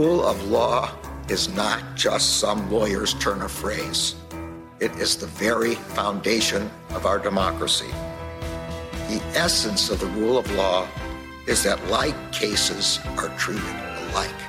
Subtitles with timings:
[0.00, 0.90] Rule of law
[1.28, 4.14] is not just some lawyer's turn of phrase.
[4.80, 7.90] It is the very foundation of our democracy.
[9.10, 10.88] The essence of the rule of law
[11.46, 13.76] is that like cases are treated
[14.08, 14.40] alike.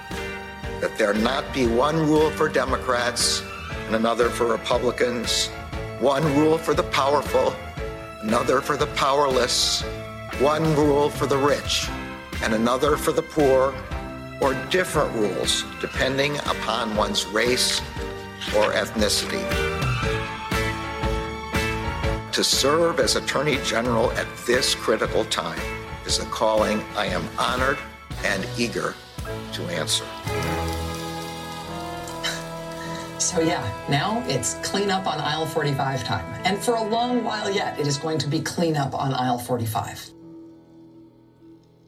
[0.79, 3.43] That there not be one rule for Democrats
[3.87, 5.49] and another for Republicans,
[5.99, 7.53] one rule for the powerful,
[8.21, 9.81] another for the powerless,
[10.39, 11.89] one rule for the rich
[12.41, 13.75] and another for the poor,
[14.41, 17.79] or different rules depending upon one's race
[18.55, 19.41] or ethnicity.
[22.31, 25.59] To serve as Attorney General at this critical time
[26.05, 27.77] is a calling I am honored
[28.23, 28.95] and eager
[29.53, 30.05] to answer.
[33.21, 36.41] So, yeah, now it's cleanup on aisle 45 time.
[36.43, 40.09] And for a long while yet, it is going to be cleanup on aisle 45.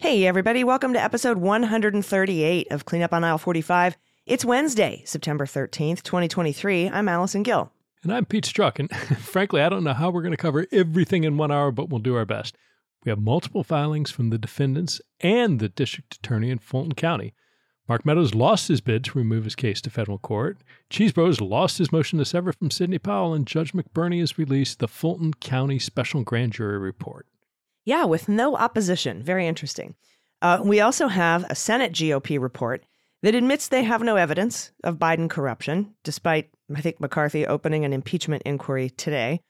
[0.04, 3.96] Hey, everybody, welcome to episode 138 of Cleanup on Aisle 45.
[4.26, 6.90] It's Wednesday, September 13th, 2023.
[6.90, 7.72] I'm Allison Gill.
[8.04, 8.80] And I'm Pete Strzok.
[8.80, 11.88] And frankly, I don't know how we're going to cover everything in one hour, but
[11.88, 12.58] we'll do our best.
[13.06, 17.34] We have multiple filings from the defendants and the district attorney in Fulton County.
[17.88, 20.58] Mark Meadows lost his bid to remove his case to federal court.
[20.90, 24.90] Chesebro's lost his motion to sever from Sidney Powell, and Judge McBurney has released the
[24.90, 27.26] Fulton County Special Grand Jury Report.
[27.86, 29.22] Yeah, with no opposition.
[29.24, 29.96] Very interesting.
[30.42, 32.86] Uh, we also have a Senate GOP report
[33.22, 37.94] that admits they have no evidence of Biden corruption, despite, I think, McCarthy opening an
[37.94, 39.42] impeachment inquiry today.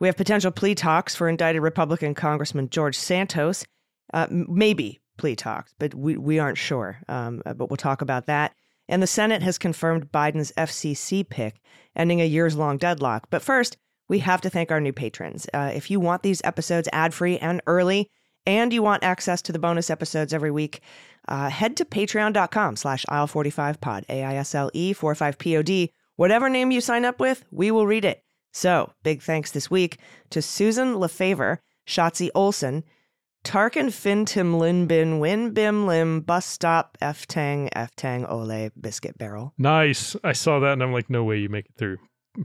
[0.00, 3.66] We have potential plea talks for indicted Republican Congressman George Santos.
[4.12, 6.98] Uh, maybe plea talks, but we, we aren't sure.
[7.08, 8.54] Um, but we'll talk about that.
[8.88, 11.60] And the Senate has confirmed Biden's FCC pick,
[11.94, 13.28] ending a years long deadlock.
[13.30, 13.76] But first,
[14.10, 15.46] we have to thank our new patrons.
[15.54, 18.10] Uh, if you want these episodes ad free and early,
[18.44, 20.80] and you want access to the bonus episodes every week,
[21.28, 25.92] uh, head to patreon.com slash aisle45pod, A-I-S-L-E 45-P-O-D.
[26.16, 28.24] Whatever name you sign up with, we will read it.
[28.52, 29.98] So, big thanks this week
[30.30, 32.82] to Susan LeFavor, Shotzi Olson,
[33.44, 39.16] Tarkin Fintim Lin Bin Win Bim Lim Bus Stop F Tang F Tang Ole Biscuit
[39.16, 39.54] Barrel.
[39.56, 40.16] Nice.
[40.24, 41.98] I saw that and I'm like, no way you make it through.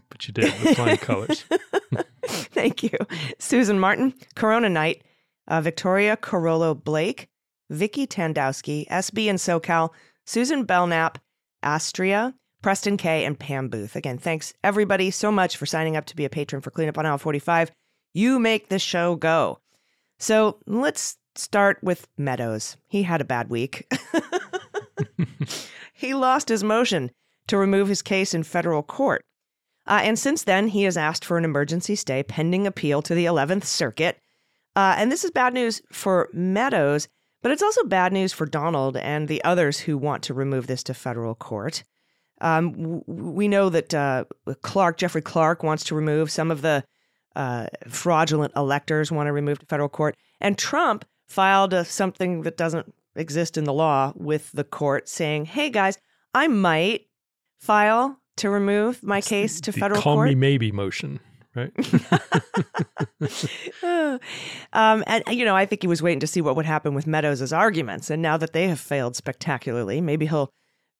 [0.09, 1.46] But you did with flying colors.
[2.25, 2.97] Thank you.
[3.40, 5.03] Susan Martin, Corona Knight,
[5.47, 7.29] uh, Victoria Corollo Blake,
[7.69, 9.91] Vicky Tandowski, SB and SoCal,
[10.25, 11.19] Susan Belknap,
[11.62, 13.95] Astria, Preston K, and Pam Booth.
[13.95, 17.06] Again, thanks everybody so much for signing up to be a patron for Cleanup on
[17.06, 17.72] Aisle 45.
[18.13, 19.59] You make the show go.
[20.18, 22.78] So let's start with Meadows.
[22.88, 23.88] He had a bad week.
[25.94, 27.12] he lost his motion
[27.47, 29.24] to remove his case in federal court.
[29.88, 33.25] Uh, and since then, he has asked for an emergency stay pending appeal to the
[33.25, 34.19] 11th Circuit.
[34.75, 37.07] Uh, and this is bad news for Meadows,
[37.41, 40.84] but it's also bad news for Donald and the others who want to remove this
[40.84, 41.84] to federal court.
[42.41, 44.25] Um, we know that uh,
[44.62, 46.84] Clark, Jeffrey Clark, wants to remove some of the
[47.35, 50.16] uh, fraudulent electors, want to remove to federal court.
[50.41, 55.45] And Trump filed a, something that doesn't exist in the law with the court saying,
[55.45, 55.98] hey guys,
[56.33, 57.07] I might
[57.57, 60.30] file to remove my case to the federal call court.
[60.30, 61.20] me maybe motion,
[61.56, 61.72] right?
[64.74, 67.08] um, and you know, I think he was waiting to see what would happen with
[67.08, 70.50] Meadows' arguments, and now that they have failed spectacularly, maybe he'll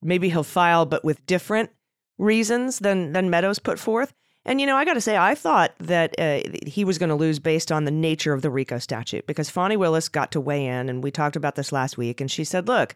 [0.02, 1.72] maybe he'll file, but with different
[2.18, 4.14] reasons than than Meadows put forth.
[4.48, 7.16] And you know, I got to say, I thought that uh, he was going to
[7.16, 10.68] lose based on the nature of the RICO statute because Fani Willis got to weigh
[10.68, 12.96] in, and we talked about this last week, and she said, "Look,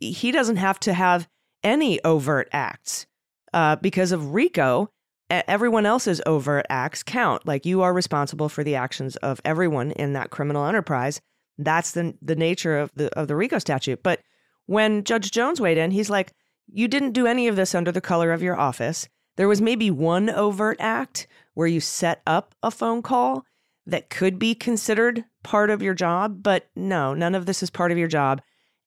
[0.00, 1.28] he doesn't have to have
[1.62, 3.06] any overt acts
[3.56, 4.88] uh, because of RICO."
[5.28, 7.44] Everyone else's overt acts count.
[7.48, 11.20] Like you are responsible for the actions of everyone in that criminal enterprise.
[11.58, 14.04] That's the the nature of the of the RICO statute.
[14.04, 14.20] But
[14.66, 16.32] when Judge Jones weighed in, he's like,
[16.68, 19.08] "You didn't do any of this under the color of your office.
[19.36, 23.44] There was maybe one overt act where you set up a phone call
[23.84, 27.90] that could be considered part of your job, but no, none of this is part
[27.90, 28.40] of your job."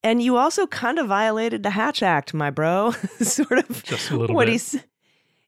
[0.03, 2.91] And you also kind of violated the Hatch Act, my bro.
[3.21, 4.53] sort of Just a little what bit.
[4.53, 4.79] he's,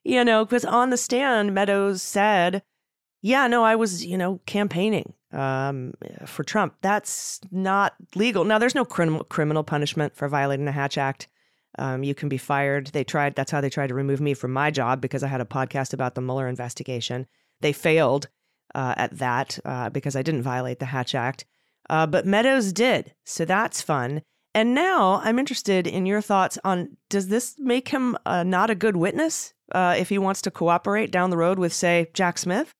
[0.04, 2.62] you know, because on the stand, Meadows said,
[3.22, 5.94] "Yeah, no, I was, you know, campaigning um,
[6.26, 6.74] for Trump.
[6.82, 8.44] That's not legal.
[8.44, 11.28] Now, there's no criminal criminal punishment for violating the Hatch Act.
[11.78, 12.88] Um, you can be fired.
[12.88, 13.34] They tried.
[13.34, 15.94] That's how they tried to remove me from my job because I had a podcast
[15.94, 17.26] about the Mueller investigation.
[17.62, 18.28] They failed
[18.74, 21.46] uh, at that uh, because I didn't violate the Hatch Act.
[21.88, 24.22] Uh, but Meadows did, so that's fun.
[24.54, 28.74] And now I'm interested in your thoughts on does this make him uh, not a
[28.74, 32.72] good witness uh, if he wants to cooperate down the road with, say, Jack Smith?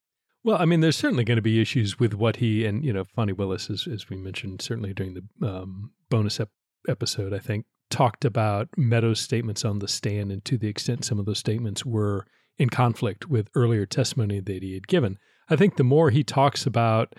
[0.45, 3.05] Well, I mean, there's certainly going to be issues with what he and you know,
[3.05, 6.51] Fani Willis, as, as we mentioned, certainly during the um, bonus ep-
[6.89, 11.19] episode, I think talked about Meadows' statements on the stand, and to the extent some
[11.19, 12.27] of those statements were
[12.59, 15.19] in conflict with earlier testimony that he had given.
[15.49, 17.15] I think the more he talks about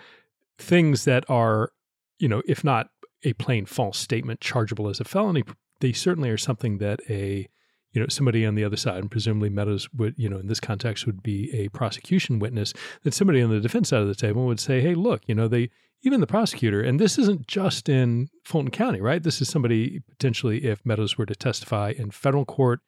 [0.58, 1.72] things that are,
[2.20, 2.88] you know, if not
[3.24, 5.44] a plain false statement chargeable as a felony,
[5.80, 7.48] they certainly are something that a
[7.92, 10.60] you know somebody on the other side and presumably meadows would you know in this
[10.60, 12.74] context would be a prosecution witness
[13.04, 15.48] that somebody on the defense side of the table would say hey look you know
[15.48, 15.70] they
[16.02, 19.24] even the prosecutor and this isn't just in fulton county right?
[19.24, 22.82] This is somebody potentially if meadows were to testify in federal court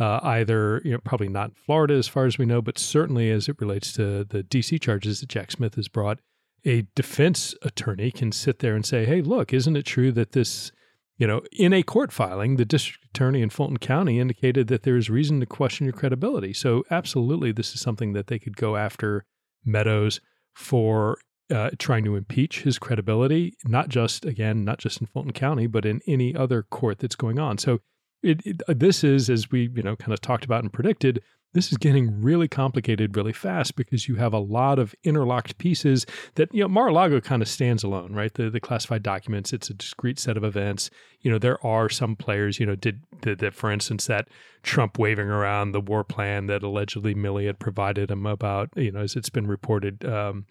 [0.00, 3.30] uh, either you know probably not in florida as far as we know but certainly
[3.30, 6.18] as it relates to the dc charges that jack smith has brought
[6.64, 10.72] a defense attorney can sit there and say hey look isn't it true that this
[11.18, 14.96] you know, in a court filing, the district attorney in Fulton County indicated that there
[14.96, 16.52] is reason to question your credibility.
[16.52, 19.24] So, absolutely, this is something that they could go after
[19.64, 20.20] Meadows
[20.54, 21.18] for
[21.50, 25.86] uh, trying to impeach his credibility, not just, again, not just in Fulton County, but
[25.86, 27.56] in any other court that's going on.
[27.56, 27.80] So,
[28.22, 31.22] it, it, this is, as we, you know, kind of talked about and predicted,
[31.54, 36.04] this is getting really complicated really fast because you have a lot of interlocked pieces
[36.34, 38.32] that you know Mar-a-Lago kind of stands alone, right?
[38.34, 40.90] The the classified documents, it's a discrete set of events.
[41.20, 44.28] You know, there are some players, you know, did that for instance that
[44.62, 49.00] Trump waving around the war plan that allegedly Milley had provided him about, you know,
[49.00, 50.46] as it's been reported, um,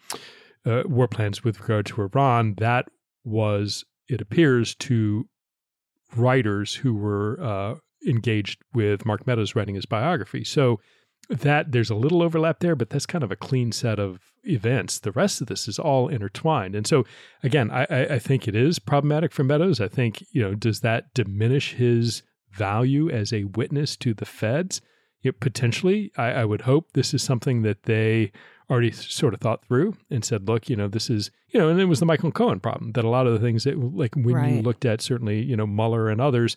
[0.66, 2.56] uh, war plans with regard to Iran.
[2.58, 2.88] That
[3.24, 5.28] was, it appears, to
[6.16, 7.76] writers who were uh,
[8.06, 10.44] engaged with Mark Meadows writing his biography.
[10.44, 10.80] So
[11.30, 15.00] that there's a little overlap there, but that's kind of a clean set of events.
[15.00, 16.76] The rest of this is all intertwined.
[16.76, 17.04] And so
[17.42, 19.82] again, I, I think it is problematic for Meadows.
[19.82, 22.22] I think, you know, does that diminish his
[22.52, 24.82] value as a witness to the feds?
[25.24, 28.32] It potentially, I, I would hope this is something that they
[28.70, 31.80] already sort of thought through and said, look, you know, this is, you know, and
[31.80, 34.36] it was the Michael Cohen problem that a lot of the things that, like when
[34.36, 34.54] Right.
[34.56, 36.56] you looked at certainly, you know, Mueller and others,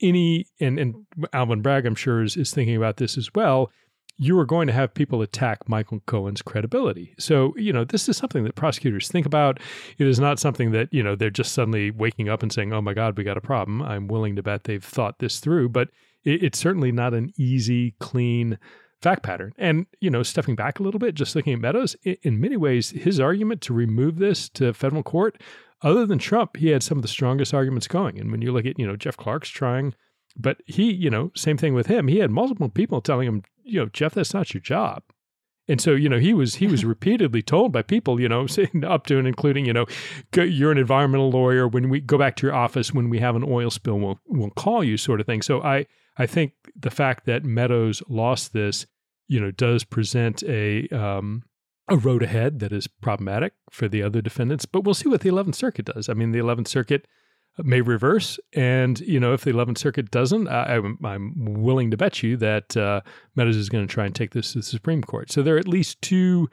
[0.00, 0.94] any, and, and
[1.32, 3.70] Alvin Bragg, I'm sure, is, is thinking about this as well.
[4.16, 7.14] You are going to have people attack Michael Cohen's credibility.
[7.18, 9.58] So, you know, this is something that prosecutors think about.
[9.96, 12.82] It is not something that, you know, they're just suddenly waking up and saying, oh
[12.82, 13.80] my God, we got a problem.
[13.80, 15.88] I'm willing to bet they've thought this through, but
[16.24, 18.58] it, it's certainly not an easy, clean,
[19.02, 19.52] fact pattern.
[19.56, 22.90] And, you know, stepping back a little bit, just looking at Meadows, in many ways,
[22.90, 25.40] his argument to remove this to federal court,
[25.82, 28.18] other than Trump, he had some of the strongest arguments going.
[28.18, 29.94] And when you look at, you know, Jeff Clark's trying,
[30.36, 32.08] but he, you know, same thing with him.
[32.08, 35.02] He had multiple people telling him, you know, Jeff, that's not your job.
[35.68, 38.84] And so, you know, he was he was repeatedly told by people, you know, saying
[38.84, 39.86] up to and including, you know,
[40.34, 41.66] you're an environmental lawyer.
[41.66, 44.50] When we go back to your office when we have an oil spill, we'll we'll
[44.50, 45.42] call you, sort of thing.
[45.42, 45.86] So I
[46.16, 48.86] I think the fact that Meadows lost this,
[49.28, 51.44] you know, does present a um,
[51.88, 54.64] a road ahead that is problematic for the other defendants.
[54.64, 56.08] But we'll see what the 11th Circuit does.
[56.08, 57.06] I mean, the 11th Circuit
[57.58, 61.96] may reverse, and you know, if the 11th Circuit doesn't, I, I'm, I'm willing to
[61.96, 63.00] bet you that uh,
[63.34, 65.32] Meadows is going to try and take this to the Supreme Court.
[65.32, 66.48] So there are at least two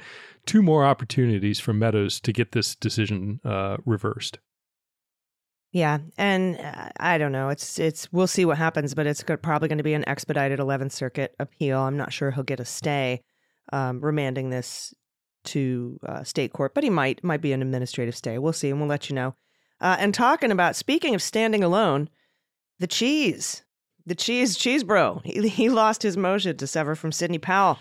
[0.46, 4.40] two more opportunities for Meadows to get this decision uh, reversed.
[5.78, 7.50] Yeah, and uh, I don't know.
[7.50, 10.92] It's it's we'll see what happens, but it's probably going to be an expedited 11th
[10.92, 11.82] Circuit appeal.
[11.82, 13.22] I'm not sure he'll get a stay,
[13.72, 14.96] um, remanding this
[15.44, 18.40] to uh, state court, but he might might be an administrative stay.
[18.40, 19.36] We'll see, and we'll let you know.
[19.80, 22.10] Uh, and talking about speaking of standing alone,
[22.80, 23.64] the cheese,
[24.04, 27.78] the cheese, cheese bro, he, he lost his motion to sever from Sidney Powell.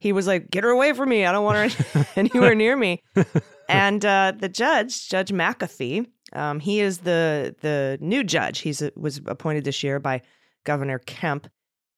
[0.00, 1.24] He was like, "Get her away from me!
[1.24, 3.02] I don't want her anywhere near me."
[3.70, 8.60] and uh, the judge, Judge McAfee, um, he is the the new judge.
[8.60, 10.22] He's a, was appointed this year by
[10.64, 11.48] Governor Kemp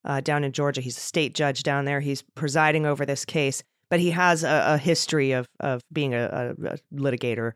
[0.05, 0.81] uh, down in Georgia.
[0.81, 2.01] He's a state judge down there.
[2.01, 6.55] He's presiding over this case, but he has a, a history of of being a,
[6.63, 7.53] a, a litigator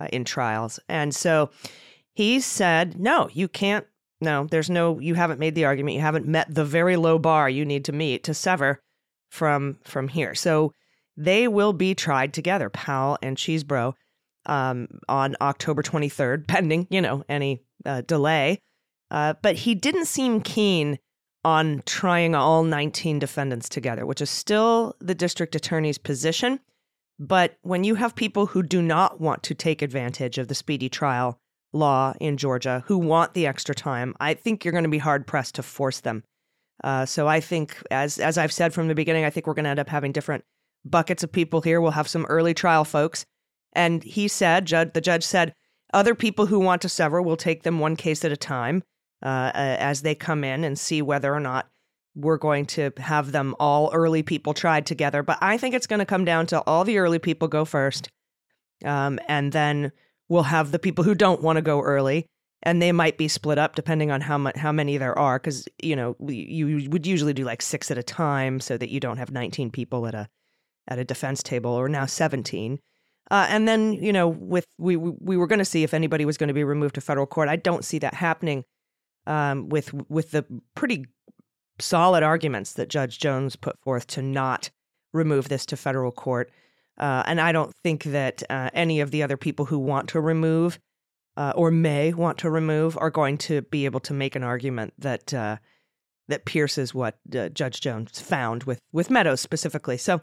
[0.00, 0.80] uh, in trials.
[0.88, 1.50] And so
[2.14, 3.86] he said, no, you can't.
[4.20, 5.96] No, there's no, you haven't made the argument.
[5.96, 8.80] You haven't met the very low bar you need to meet to sever
[9.30, 10.34] from from here.
[10.34, 10.72] So
[11.16, 13.94] they will be tried together, Powell and Chesebro,
[14.46, 18.58] um, on October 23rd, pending, you know, any uh, delay.
[19.10, 20.98] Uh, but he didn't seem keen
[21.44, 26.58] on trying all 19 defendants together, which is still the district attorney's position.
[27.18, 30.88] But when you have people who do not want to take advantage of the speedy
[30.88, 31.38] trial
[31.72, 35.26] law in Georgia, who want the extra time, I think you're going to be hard
[35.26, 36.24] pressed to force them.
[36.82, 39.64] Uh, so I think, as as I've said from the beginning, I think we're going
[39.64, 40.44] to end up having different
[40.84, 41.80] buckets of people here.
[41.80, 43.24] We'll have some early trial folks,
[43.74, 45.54] and he said, judge, the judge said,
[45.92, 48.82] other people who want to sever will take them one case at a time
[49.22, 51.68] uh, as they come in and see whether or not
[52.14, 55.22] we're going to have them all early people tried together.
[55.22, 58.08] But I think it's going to come down to all the early people go first.
[58.84, 59.92] Um, and then
[60.28, 62.26] we'll have the people who don't want to go early.
[62.66, 65.68] And they might be split up depending on how much how many there are, because
[65.82, 69.18] you know you would usually do like six at a time, so that you don't
[69.18, 70.28] have nineteen people at a
[70.88, 72.78] at a defense table, or now seventeen.
[73.30, 76.36] Uh, and then you know, with we we were going to see if anybody was
[76.36, 77.48] going to be removed to federal court.
[77.48, 78.64] I don't see that happening
[79.26, 81.06] um, with with the pretty
[81.78, 84.70] solid arguments that Judge Jones put forth to not
[85.12, 86.50] remove this to federal court.
[86.98, 90.20] Uh, and I don't think that uh, any of the other people who want to
[90.20, 90.78] remove
[91.36, 94.94] uh, or may want to remove are going to be able to make an argument
[94.98, 95.56] that uh,
[96.28, 99.96] that pierces what uh, Judge Jones found with with Meadows specifically.
[99.96, 100.20] So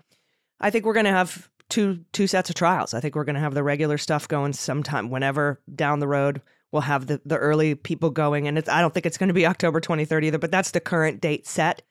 [0.60, 2.93] I think we're going to have two two sets of trials.
[2.93, 6.41] I think we're going to have the regular stuff going sometime whenever down the road
[6.71, 8.47] we'll have the, the early people going.
[8.47, 10.79] And it's, I don't think it's going to be October 23rd either, but that's the
[10.79, 11.81] current date set.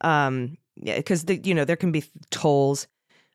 [0.00, 2.86] Um, because the you know there can be tolls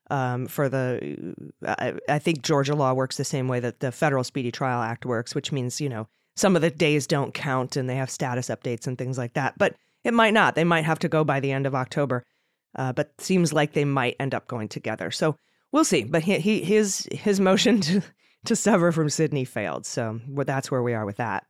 [0.09, 1.35] um, for the.
[1.67, 5.05] I, I, think Georgia law works the same way that the Federal Speedy Trial Act
[5.05, 6.07] works, which means you know
[6.37, 9.57] some of the days don't count and they have status updates and things like that.
[9.57, 10.55] But it might not.
[10.55, 12.23] They might have to go by the end of October.
[12.75, 15.11] Uh, but seems like they might end up going together.
[15.11, 15.35] So
[15.73, 16.05] we'll see.
[16.05, 18.01] But he, he his his motion to
[18.45, 19.85] to sever from Sidney failed.
[19.85, 21.45] So that's where we are with that.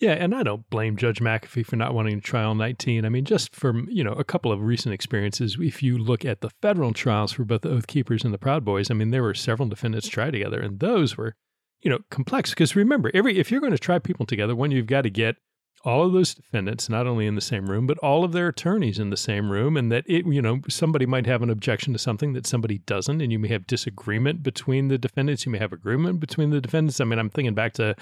[0.00, 3.04] Yeah, and I don't blame Judge McAfee for not wanting to trial 19.
[3.04, 6.40] I mean, just from, you know, a couple of recent experiences, if you look at
[6.40, 9.22] the federal trials for both the Oath Keepers and the Proud Boys, I mean, there
[9.22, 11.36] were several defendants tried together, and those were,
[11.82, 12.50] you know, complex.
[12.50, 15.36] Because remember, every if you're going to try people together, one, you've got to get
[15.84, 18.98] all of those defendants not only in the same room but all of their attorneys
[18.98, 21.98] in the same room and that it you know somebody might have an objection to
[21.98, 25.72] something that somebody doesn't and you may have disagreement between the defendants you may have
[25.72, 27.00] agreement between the defendants.
[27.00, 27.96] I mean i'm thinking back to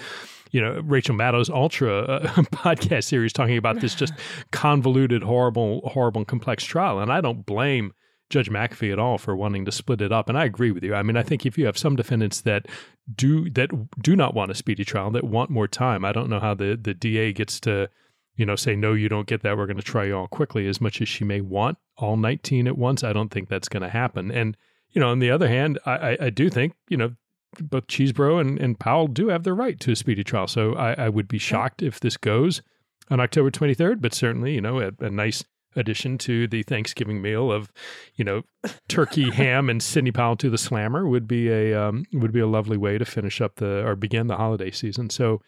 [0.51, 4.13] you know rachel maddow's ultra uh, podcast series talking about this just
[4.51, 7.93] convoluted horrible horrible complex trial and i don't blame
[8.31, 10.29] Judge McAfee at all for wanting to split it up.
[10.29, 10.95] And I agree with you.
[10.95, 12.67] I mean, I think if you have some defendants that
[13.13, 13.69] do that
[14.01, 16.79] do not want a speedy trial, that want more time, I don't know how the
[16.81, 17.89] the DA gets to,
[18.35, 19.57] you know, say no, you don't get that.
[19.57, 22.67] We're going to try you all quickly, as much as she may want all 19
[22.67, 23.03] at once.
[23.03, 24.31] I don't think that's going to happen.
[24.31, 24.57] And
[24.89, 27.11] you know, on the other hand, I, I, I do think you know
[27.59, 30.47] both Chesebro and, and Powell do have the right to a speedy trial.
[30.47, 32.61] So I, I would be shocked if this goes
[33.09, 35.43] on October 23rd, but certainly, you know, a, a nice
[35.75, 37.71] addition to the Thanksgiving meal of,
[38.15, 38.43] you know,
[38.87, 42.47] turkey, ham, and Sidney Powell to the slammer would be a um, would be a
[42.47, 45.09] lovely way to finish up the or begin the holiday season.
[45.09, 45.41] So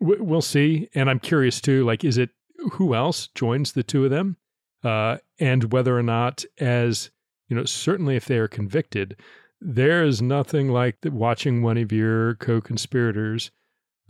[0.00, 1.84] w- we'll see, and I'm curious too.
[1.84, 2.30] Like, is it
[2.72, 4.36] who else joins the two of them,
[4.82, 7.10] uh, and whether or not, as
[7.48, 9.16] you know, certainly if they are convicted,
[9.60, 13.50] there is nothing like watching one of your co-conspirators.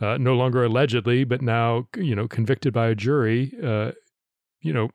[0.01, 3.53] Uh, no longer allegedly, but now you know convicted by a jury.
[3.61, 3.91] Uh,
[4.61, 4.89] you know,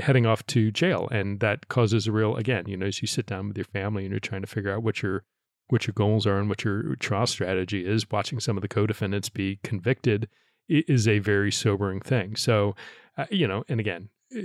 [0.00, 3.26] heading off to jail and that causes a real again you know as you sit
[3.26, 5.24] down with your family and you're trying to figure out what your
[5.68, 9.28] what your goals are and what your trial strategy is watching some of the co-defendants
[9.28, 10.28] be convicted
[10.68, 12.36] is a very sobering thing.
[12.36, 12.74] So
[13.16, 14.40] uh, you know and again uh,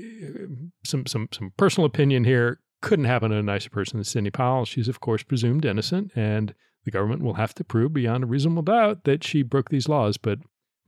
[0.85, 2.59] some some some personal opinion here.
[2.81, 4.65] Couldn't happen to a nicer person than Sidney Powell.
[4.65, 8.63] She's of course presumed innocent and the government will have to prove beyond a reasonable
[8.63, 10.39] doubt that she broke these laws but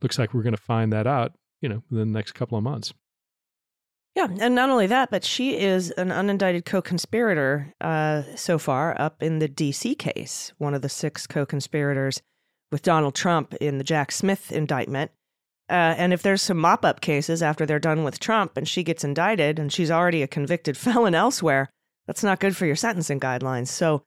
[0.02, 2.64] looks like we're going to find that out you know within the next couple of
[2.64, 2.92] months
[4.16, 9.22] yeah, and not only that, but she is an unindicted co-conspirator uh, so far up
[9.22, 9.94] in the D.C.
[9.94, 12.22] case, one of the six co-conspirators
[12.72, 15.10] with Donald Trump in the Jack Smith indictment.
[15.68, 19.04] Uh, and if there's some mop-up cases after they're done with Trump and she gets
[19.04, 21.68] indicted and she's already a convicted felon elsewhere,
[22.06, 23.68] that's not good for your sentencing guidelines.
[23.68, 24.02] So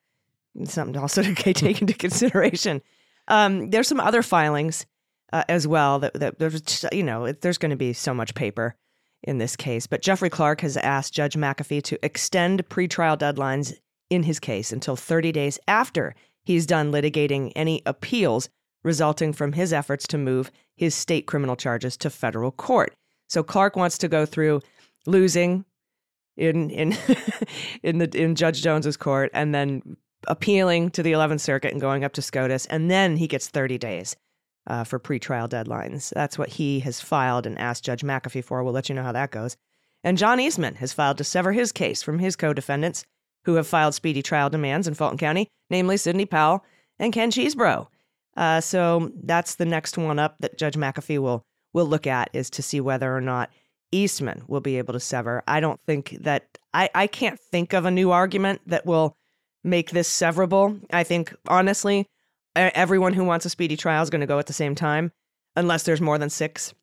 [0.63, 2.82] something also to take into consideration.
[3.28, 4.88] Um, there's some other filings
[5.32, 8.75] uh, as well that, that there's you know there's going to be so much paper
[9.24, 13.74] in this case, but Jeffrey Clark has asked Judge McAfee to extend pretrial deadlines
[14.10, 18.50] in his case until 30 days after he's done litigating any appeals
[18.84, 22.94] resulting from his efforts to move his state criminal charges to federal court.
[23.28, 24.62] So Clark wants to go through
[25.06, 25.66] losing
[26.38, 26.98] in in
[27.84, 29.98] in the in Judge Jones's court and then
[30.28, 33.78] appealing to the 11th Circuit and going up to SCOTUS, and then he gets 30
[33.78, 34.16] days
[34.70, 36.14] uh, for pretrial deadlines.
[36.14, 38.64] That's what he has filed and asked Judge McAfee for.
[38.64, 39.58] We'll let you know how that goes.
[40.04, 43.04] And John Eastman has filed to sever his case from his co defendants
[43.46, 46.64] who have filed speedy trial demands in Fulton County, namely Sidney Powell
[47.00, 47.88] and Ken Chesebro.
[48.38, 51.42] Uh, so that's the next one up that Judge McAfee will
[51.74, 53.52] will look at is to see whether or not
[53.92, 55.44] Eastman will be able to sever.
[55.48, 59.14] I don't think that I, I can't think of a new argument that will
[59.64, 60.80] make this severable.
[60.92, 62.08] I think honestly,
[62.56, 65.12] everyone who wants a speedy trial is going to go at the same time,
[65.56, 66.74] unless there's more than six,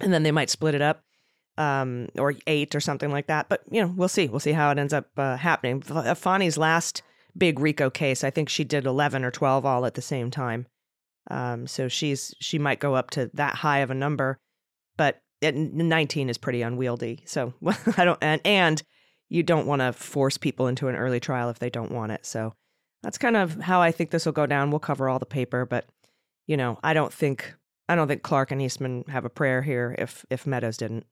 [0.00, 1.02] and then they might split it up,
[1.58, 3.48] um, or eight or something like that.
[3.48, 4.28] But you know, we'll see.
[4.28, 5.80] We'll see how it ends up uh, happening.
[5.80, 7.02] Fani's last
[7.36, 10.66] big RICO case, I think she did eleven or twelve all at the same time.
[11.30, 14.38] Um, so she's she might go up to that high of a number,
[14.96, 17.22] but 19 is pretty unwieldy.
[17.26, 17.54] So
[17.96, 18.82] I don't and and
[19.28, 22.24] you don't want to force people into an early trial if they don't want it.
[22.24, 22.54] So
[23.02, 24.70] that's kind of how I think this will go down.
[24.70, 25.86] We'll cover all the paper, but
[26.46, 27.54] you know, I don't think
[27.88, 31.06] I don't think Clark and Eastman have a prayer here if if Meadows didn't.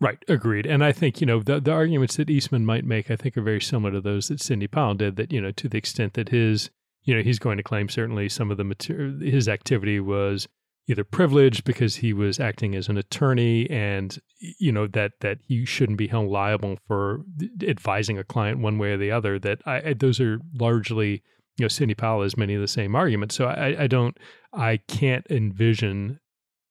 [0.00, 0.66] Right, agreed.
[0.66, 3.42] And I think, you know, the, the arguments that Eastman might make, I think, are
[3.42, 6.30] very similar to those that Sidney Powell did, that, you know, to the extent that
[6.30, 6.70] his,
[7.02, 10.48] you know, he's going to claim certainly some of the material, his activity was
[10.88, 15.64] either privileged because he was acting as an attorney and you know that that he
[15.64, 17.20] shouldn't be held liable for
[17.62, 21.22] advising a client one way or the other that I, those are largely
[21.56, 24.16] you know Sidney Powell has many of the same arguments so I, I don't
[24.52, 26.20] I can't envision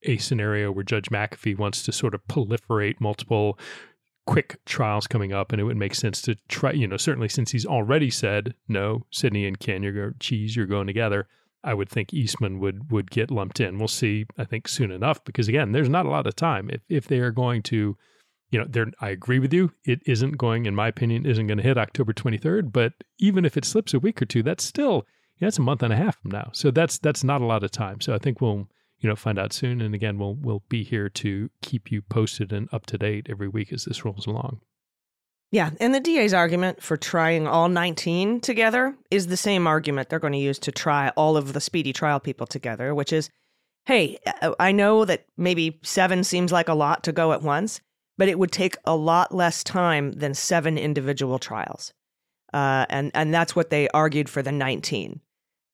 [0.04, 3.58] a scenario where Judge McAfee wants to sort of proliferate multiple
[4.26, 6.72] quick trials coming up, and it would make sense to try.
[6.72, 10.88] You know, certainly since he's already said no, Sidney and Ken, you're cheese, you're going
[10.88, 11.28] together.
[11.64, 13.78] I would think Eastman would would get lumped in.
[13.78, 14.26] We'll see.
[14.38, 16.70] I think soon enough because again, there's not a lot of time.
[16.70, 17.98] If if they are going to,
[18.52, 18.92] you know, they're.
[19.02, 19.72] I agree with you.
[19.84, 22.72] It isn't going, in my opinion, isn't going to hit October 23rd.
[22.72, 25.06] But even if it slips a week or two, that's still
[25.38, 26.50] you know, that's a month and a half from now.
[26.54, 28.02] So that's that's not a lot of time.
[28.02, 28.68] So I think we'll
[29.00, 29.82] you know find out soon.
[29.82, 33.48] And again, we'll we'll be here to keep you posted and up to date every
[33.48, 34.62] week as this rolls along.
[35.52, 40.20] Yeah, and the DA's argument for trying all 19 together is the same argument they're
[40.20, 43.30] going to use to try all of the speedy trial people together, which is
[43.86, 47.80] hey, uh, I know that maybe seven seems like a lot to go at once,
[48.18, 51.94] but it would take a lot less time than seven individual trials.
[52.54, 55.22] Uh, and, and that's what they argued for the 19.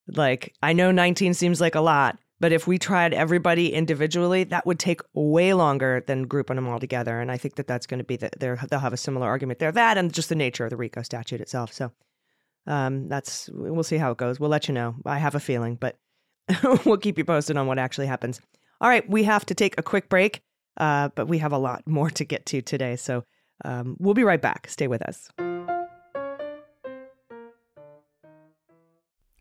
[0.07, 4.65] Like, I know 19 seems like a lot, but if we tried everybody individually, that
[4.65, 7.21] would take way longer than grouping them all together.
[7.21, 9.71] And I think that that's going to be that they'll have a similar argument there.
[9.71, 11.71] That and just the nature of the RICO statute itself.
[11.71, 11.93] So
[12.67, 14.41] um, that's we'll see how it goes.
[14.41, 14.93] We'll let you know.
[15.05, 15.97] I have a feeling, but
[16.85, 18.41] we'll keep you posted on what actually happens.
[18.81, 20.41] All right, we have to take a quick break,
[20.75, 22.97] uh, but we have a lot more to get to today.
[22.97, 23.23] So
[23.63, 24.67] um, we'll be right back.
[24.67, 25.29] Stay with us.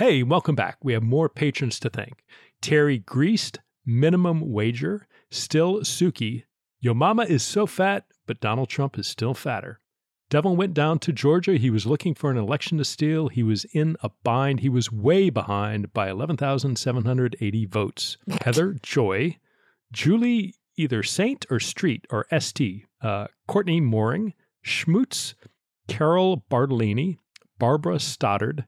[0.00, 0.78] Hey, welcome back.
[0.82, 2.24] We have more patrons to thank.
[2.62, 6.44] Terry Greased, Minimum Wager, Still Suki,
[6.80, 9.78] Yo Mama is so fat, but Donald Trump is still fatter.
[10.30, 11.58] Devil went down to Georgia.
[11.58, 13.28] He was looking for an election to steal.
[13.28, 14.60] He was in a bind.
[14.60, 18.16] He was way behind by 11,780 votes.
[18.42, 19.36] Heather Joy,
[19.92, 24.32] Julie, either Saint or Street or ST, uh, Courtney Mooring,
[24.64, 25.34] Schmutz,
[25.88, 27.18] Carol Bartolini,
[27.58, 28.64] Barbara Stoddard,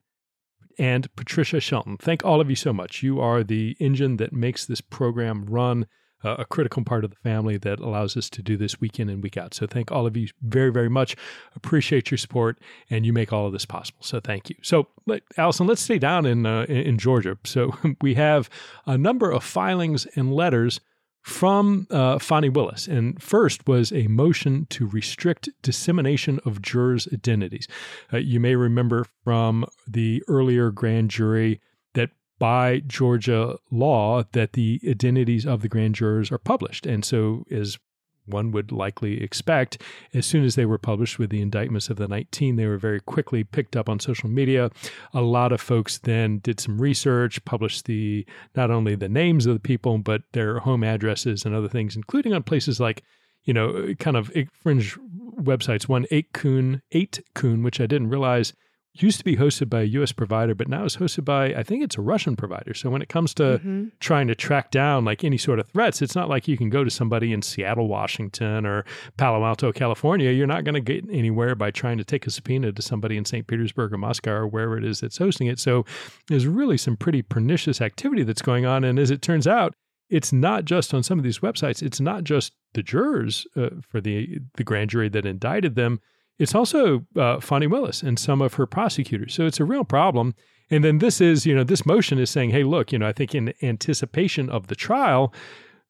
[0.79, 1.97] and Patricia Shelton.
[1.97, 3.03] Thank all of you so much.
[3.03, 5.87] You are the engine that makes this program run
[6.25, 9.09] uh, a critical part of the family that allows us to do this week in
[9.09, 9.55] and week out.
[9.55, 11.17] So thank all of you very, very much.
[11.57, 12.59] Appreciate your support,
[12.91, 14.03] and you make all of this possible.
[14.03, 14.57] So thank you.
[14.63, 14.89] So,
[15.37, 17.39] Allison, let's stay down in uh, in Georgia.
[17.45, 18.49] So we have
[18.87, 20.81] a number of filings and letters
[21.23, 22.19] from uh,
[22.53, 22.89] Willis.
[22.89, 27.69] And first was a motion to restrict dissemination of jurors' identities.
[28.13, 31.61] Uh, you may remember from the earlier grand jury
[31.95, 36.87] that by Georgia law that the identities of the grand jurors are published.
[36.87, 37.79] And so, as
[38.27, 39.81] one would likely expect,
[40.15, 43.01] as soon as they were published with the indictments of the 19, they were very
[43.01, 44.71] quickly picked up on social media.
[45.15, 49.55] A lot of folks then did some research, published the not only the names of
[49.55, 53.03] the people, but their home addresses and other things, including on places like
[53.45, 54.31] you know, kind of
[54.63, 54.97] fringe
[55.41, 55.89] websites.
[55.89, 58.53] One, 8kun, 8kun, which I didn't realize
[58.95, 61.83] used to be hosted by a US provider, but now is hosted by, I think
[61.83, 62.75] it's a Russian provider.
[62.75, 63.85] So when it comes to mm-hmm.
[64.01, 66.85] trying to track down like any sort of threats, it's not like you can go
[66.85, 68.85] to somebody in Seattle, Washington or
[69.17, 70.31] Palo Alto, California.
[70.31, 73.25] You're not going to get anywhere by trying to take a subpoena to somebody in
[73.25, 73.47] St.
[73.47, 75.59] Petersburg or Moscow or wherever it is that's hosting it.
[75.59, 75.87] So
[76.29, 78.85] there's really some pretty pernicious activity that's going on.
[78.85, 79.75] And as it turns out,
[80.11, 81.83] it's not just on some of these websites.
[81.83, 86.01] It's not just the jurors uh, for the the grand jury that indicted them
[86.39, 89.35] it's also uh, Fani Willis and some of her prosecutors.
[89.35, 90.35] So it's a real problem.
[90.71, 93.13] And then this is, you know, this motion is saying, hey, look, you know, I
[93.13, 95.35] think in anticipation of the trial,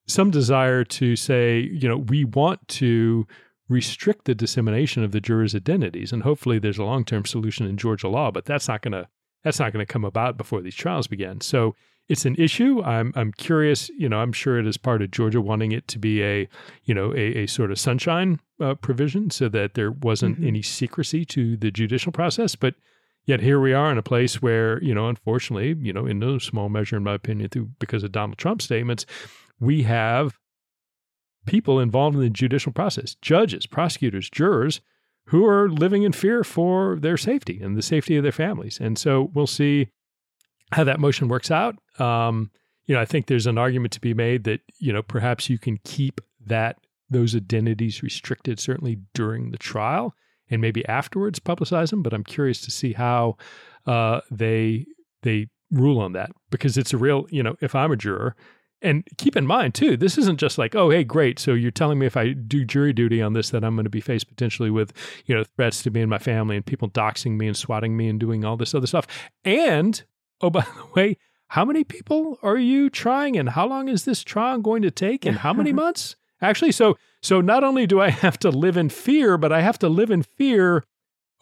[0.06, 3.26] some desire to say, you know, we want to
[3.68, 6.12] restrict the dissemination of the jurors' identities.
[6.12, 9.08] And hopefully there's a long term solution in Georgia law, but that's not going to.
[9.44, 11.40] That's not to come about before these trials begin.
[11.40, 11.74] So
[12.08, 12.82] it's an issue.
[12.82, 13.88] I'm I'm curious.
[13.90, 16.48] You know, I'm sure it is part of Georgia wanting it to be a
[16.84, 20.48] you know a, a sort of sunshine uh, provision, so that there wasn't mm-hmm.
[20.48, 22.54] any secrecy to the judicial process.
[22.54, 22.74] But
[23.24, 26.38] yet here we are in a place where you know, unfortunately, you know, in no
[26.38, 29.06] small measure, in my opinion, through because of Donald Trump's statements,
[29.60, 30.38] we have
[31.46, 34.80] people involved in the judicial process, judges, prosecutors, jurors
[35.26, 38.78] who are living in fear for their safety and the safety of their families.
[38.80, 39.88] And so we'll see
[40.72, 41.76] how that motion works out.
[41.98, 42.50] Um,
[42.86, 45.58] you know, I think there's an argument to be made that you know perhaps you
[45.58, 46.78] can keep that
[47.12, 50.14] those identities restricted certainly during the trial
[50.50, 52.02] and maybe afterwards publicize them.
[52.02, 53.36] But I'm curious to see how
[53.86, 54.86] uh, they
[55.22, 58.36] they rule on that because it's a real you know if I'm a juror.
[58.84, 61.38] And keep in mind too, this isn't just like, oh, hey, great.
[61.38, 63.90] So you're telling me if I do jury duty on this, that I'm going to
[63.90, 64.92] be faced potentially with,
[65.24, 68.08] you know, threats to me and my family and people doxing me and swatting me
[68.08, 69.06] and doing all this other stuff.
[69.44, 70.02] And
[70.40, 74.24] oh, by the way, how many people are you trying and how long is this
[74.24, 76.16] trial going to take and how many months?
[76.42, 79.78] Actually, so so not only do I have to live in fear, but I have
[79.78, 80.84] to live in fear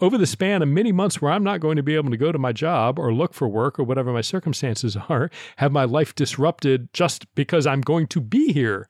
[0.00, 2.32] over the span of many months where I'm not going to be able to go
[2.32, 6.14] to my job or look for work or whatever my circumstances are, have my life
[6.14, 8.88] disrupted just because I'm going to be here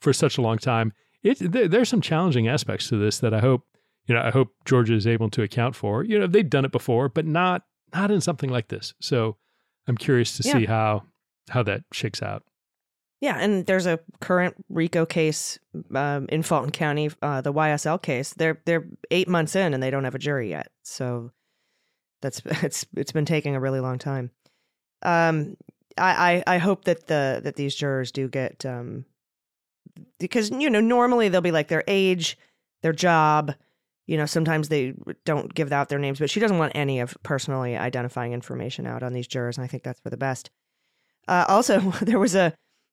[0.00, 0.92] for such a long time.
[1.22, 3.66] It, there's some challenging aspects to this that I hope,
[4.06, 6.02] you know, I hope Georgia is able to account for.
[6.02, 8.94] You know, they've done it before, but not not in something like this.
[9.00, 9.36] So
[9.86, 10.52] I'm curious to yeah.
[10.54, 11.02] see how
[11.50, 12.44] how that shakes out.
[13.20, 15.58] Yeah, and there's a current RICO case
[15.94, 18.32] um, in Fulton County, uh, the YSL case.
[18.32, 20.68] They're they're eight months in and they don't have a jury yet.
[20.82, 21.30] So
[22.22, 24.30] that's it's it's been taking a really long time.
[25.02, 25.56] Um,
[25.98, 29.04] I, I I hope that the that these jurors do get um,
[30.18, 32.38] because you know normally they'll be like their age,
[32.82, 33.52] their job,
[34.10, 34.92] you know, sometimes they
[35.24, 39.04] don't give out their names, but she doesn't want any of personally identifying information out
[39.04, 40.50] on these jurors, and I think that's for the best.
[41.28, 42.52] Uh, also, there was a,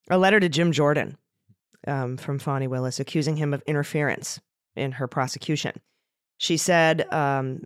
[0.09, 1.17] a letter to Jim Jordan
[1.87, 4.39] um, from Fani Willis accusing him of interference
[4.75, 5.73] in her prosecution.
[6.37, 7.63] She said, um,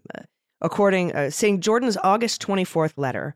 [0.61, 3.35] according, uh, saying Jordan's August 24th letter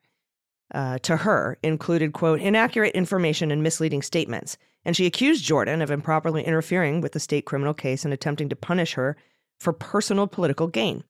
[0.73, 4.57] uh, to her included, quote, inaccurate information and misleading statements.
[4.83, 8.55] And she accused Jordan of improperly interfering with the state criminal case and attempting to
[8.55, 9.17] punish her
[9.59, 11.03] for personal political gain.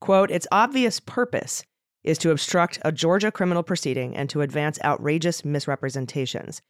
[0.00, 1.64] Quote, its obvious purpose
[2.02, 6.62] is to obstruct a Georgia criminal proceeding and to advance outrageous misrepresentations.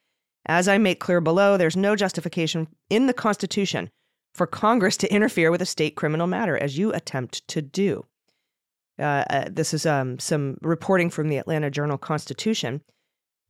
[0.46, 3.90] As I make clear below, there's no justification in the Constitution
[4.34, 8.06] for Congress to interfere with a state criminal matter, as you attempt to do.
[8.98, 12.82] Uh, uh, this is um, some reporting from the Atlanta Journal Constitution.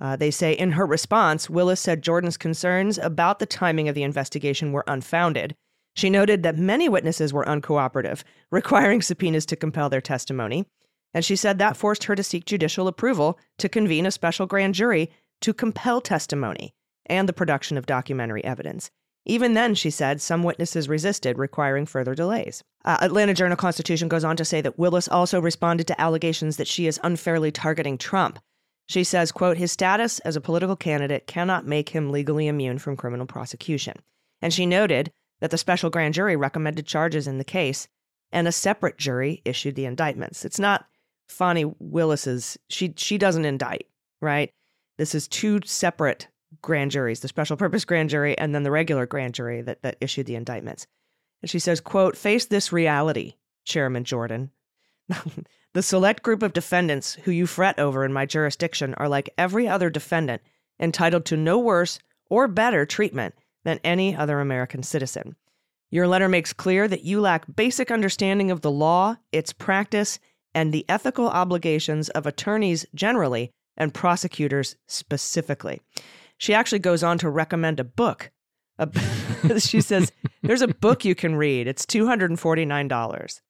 [0.00, 4.03] Uh, they say in her response, Willis said Jordan's concerns about the timing of the
[4.03, 5.55] investigation were unfounded.
[5.94, 10.66] She noted that many witnesses were uncooperative, requiring subpoenas to compel their testimony.
[11.12, 14.74] And she said that forced her to seek judicial approval to convene a special grand
[14.74, 16.74] jury to compel testimony
[17.11, 18.90] and the production of documentary evidence.
[19.27, 22.64] Even then, she said, some witnesses resisted, requiring further delays.
[22.85, 26.66] Uh, Atlanta Journal Constitution goes on to say that Willis also responded to allegations that
[26.66, 28.38] she is unfairly targeting Trump.
[28.87, 32.96] She says, quote, his status as a political candidate cannot make him legally immune from
[32.96, 33.96] criminal prosecution.
[34.40, 37.88] And she noted that the special grand jury recommended charges in the case,
[38.33, 40.44] and a separate jury issued the indictments.
[40.44, 40.87] It's not
[41.29, 43.87] Fani Willis's, she, she doesn't indict,
[44.20, 44.51] right?
[44.96, 46.27] This is two separate
[46.63, 49.97] grand juries, the special purpose grand jury and then the regular grand jury that, that
[50.01, 50.87] issued the indictments.
[51.43, 53.35] And she says, quote, face this reality,
[53.65, 54.51] Chairman Jordan.
[55.73, 59.67] the select group of defendants who you fret over in my jurisdiction are like every
[59.67, 60.43] other defendant,
[60.79, 63.35] entitled to no worse or better treatment
[63.65, 65.37] than any other American citizen.
[65.91, 70.19] Your letter makes clear that you lack basic understanding of the law, its practice,
[70.55, 75.81] and the ethical obligations of attorneys generally and prosecutors specifically.
[76.40, 78.31] She actually goes on to recommend a book.
[79.59, 80.11] She says,
[80.42, 81.66] There's a book you can read.
[81.66, 83.40] It's $249.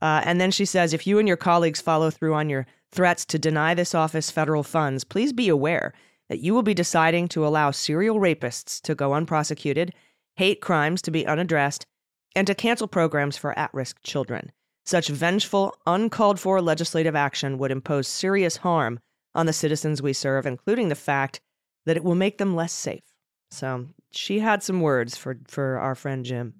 [0.00, 3.24] Uh, and then she says, If you and your colleagues follow through on your threats
[3.26, 5.94] to deny this office federal funds, please be aware
[6.28, 9.94] that you will be deciding to allow serial rapists to go unprosecuted,
[10.36, 11.86] hate crimes to be unaddressed,
[12.34, 14.52] and to cancel programs for at risk children.
[14.84, 19.00] Such vengeful, uncalled for legislative action would impose serious harm
[19.34, 21.40] on the citizens we serve, including the fact
[21.86, 23.04] that it will make them less safe.
[23.50, 26.54] So she had some words for for our friend Jim.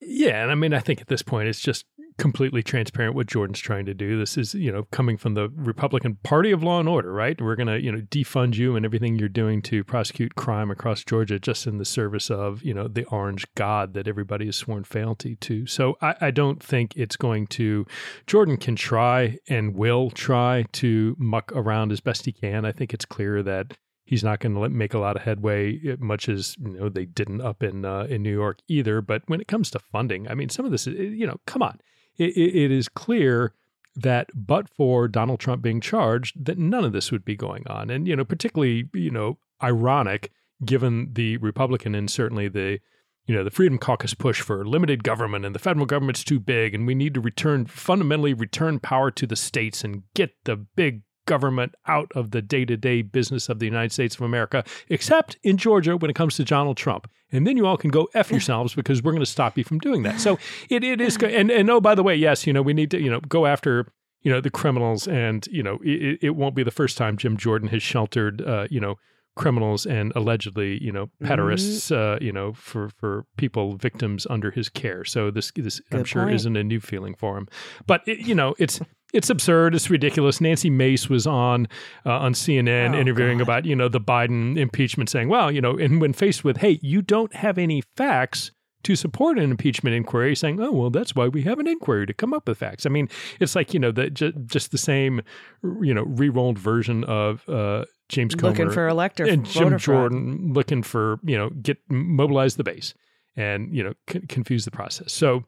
[0.00, 3.58] Yeah, and I mean, I think at this point it's just completely transparent what Jordan's
[3.58, 4.18] trying to do.
[4.18, 7.40] This is, you know, coming from the Republican Party of Law and Order, right?
[7.40, 11.02] We're going to, you know, defund you and everything you're doing to prosecute crime across
[11.02, 14.84] Georgia just in the service of, you know, the orange god that everybody has sworn
[14.84, 15.66] fealty to.
[15.66, 17.84] So I, I don't think it's going to,
[18.26, 22.64] Jordan can try and will try to muck around as best he can.
[22.64, 25.96] I think it's clear that he's not going to make a lot of headway, eh,
[25.98, 29.00] much as you know they didn't up in uh, in New York either.
[29.00, 31.62] But when it comes to funding, I mean, some of this, is, you know, come
[31.62, 31.80] on,
[32.16, 33.52] it, it is clear
[33.96, 37.90] that but for Donald Trump being charged, that none of this would be going on,
[37.90, 40.30] and you know, particularly you know, ironic
[40.64, 42.78] given the Republican and certainly the
[43.26, 46.74] you know, the Freedom Caucus push for limited government and the federal government's too big
[46.74, 51.02] and we need to return fundamentally return power to the states and get the big
[51.26, 55.38] government out of the day to day business of the United States of America, except
[55.42, 57.10] in Georgia when it comes to Donald Trump.
[57.32, 59.78] And then you all can go F yourselves because we're going to stop you from
[59.78, 60.20] doing that.
[60.20, 62.90] So it, it is, and, and oh, by the way, yes, you know, we need
[62.92, 63.86] to, you know, go after,
[64.22, 67.36] you know, the criminals and, you know, it, it won't be the first time Jim
[67.36, 68.96] Jordan has sheltered, uh, you know,
[69.36, 72.14] criminals and allegedly, you know, pederasts, mm-hmm.
[72.14, 75.04] uh, you know, for for people victims under his care.
[75.04, 76.34] So this this Good I'm sure point.
[76.36, 77.48] isn't a new feeling for him.
[77.86, 78.80] But it, you know, it's
[79.12, 79.74] it's absurd.
[79.74, 80.40] It's ridiculous.
[80.40, 81.68] Nancy Mace was on
[82.04, 83.44] uh, on CNN oh, interviewing God.
[83.44, 86.78] about you know the Biden impeachment, saying, "Well, you know," and when faced with, "Hey,
[86.82, 88.50] you don't have any facts."
[88.84, 92.14] To support an impeachment inquiry, saying, "Oh well, that's why we have an inquiry to
[92.14, 93.08] come up with facts." I mean,
[93.40, 95.22] it's like you know the j- just the same,
[95.62, 100.56] you know, re-rolled version of uh, James Comer looking for elector and Jim Jordan fraud.
[100.56, 102.94] looking for you know get mobilize the base
[103.36, 105.12] and you know c- confuse the process.
[105.12, 105.44] So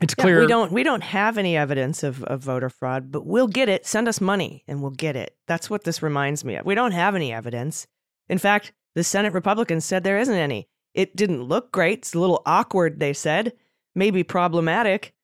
[0.00, 3.26] it's yeah, clear we don't we don't have any evidence of, of voter fraud, but
[3.26, 3.86] we'll get it.
[3.86, 5.36] Send us money and we'll get it.
[5.46, 6.66] That's what this reminds me of.
[6.66, 7.86] We don't have any evidence.
[8.28, 10.68] In fact, the Senate Republicans said there isn't any.
[10.98, 11.98] It didn't look great.
[11.98, 13.52] It's a little awkward, they said.
[13.94, 15.14] Maybe problematic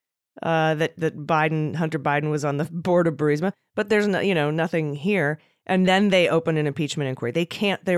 [0.42, 4.20] uh, that that Biden, Hunter Biden, was on the board of Burisma, but there's no,
[4.20, 5.38] you know nothing here.
[5.66, 7.32] And then they open an impeachment inquiry.
[7.32, 7.96] They can't they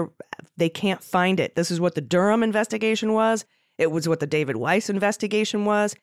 [0.56, 1.54] they can't find it.
[1.54, 3.44] This is what the Durham investigation was.
[3.76, 5.94] It was what the David Weiss investigation was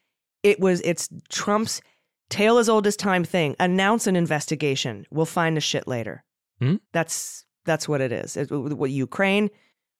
[0.43, 1.81] it was it's Trump's
[2.29, 3.55] tale as old as time thing.
[3.59, 5.07] Announce an investigation.
[5.09, 6.23] We'll find the shit later.
[6.59, 6.75] Hmm?
[6.91, 8.37] That's that's what it is.
[8.37, 9.49] It, what Ukraine,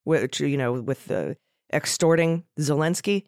[0.04, 1.38] which you know, with the
[1.74, 3.26] extorting Zelensky.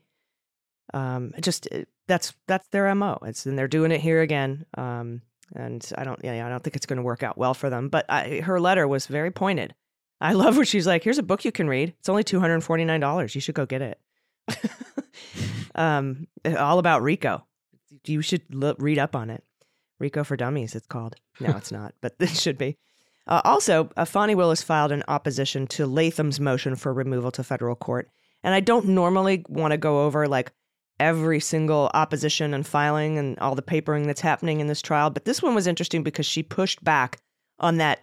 [0.94, 3.20] Um, just uh, that's that's their mo.
[3.24, 4.66] It's and they're doing it here again.
[4.78, 5.22] Um,
[5.56, 7.90] and I don't, yeah, I don't think it's going to work out well for them.
[7.90, 9.76] But I, her letter was very pointed.
[10.22, 11.04] I love what she's like.
[11.04, 11.94] Here's a book you can read.
[12.00, 13.36] It's only two hundred forty nine dollars.
[13.36, 14.00] You should go get it.
[15.76, 16.28] um,
[16.58, 17.46] all about RICO.
[18.06, 18.44] You should
[18.80, 19.44] read up on it.
[20.00, 21.16] RICO for Dummies, it's called.
[21.40, 22.78] No, it's not, but it should be.
[23.28, 28.10] Uh, also, uh, Willis filed an opposition to Latham's motion for removal to federal court.
[28.46, 30.54] And I don't normally want to go over like
[31.00, 35.26] every single opposition and filing and all the papering that's happening in this trial, but
[35.26, 37.20] this one was interesting because she pushed back
[37.60, 38.00] on that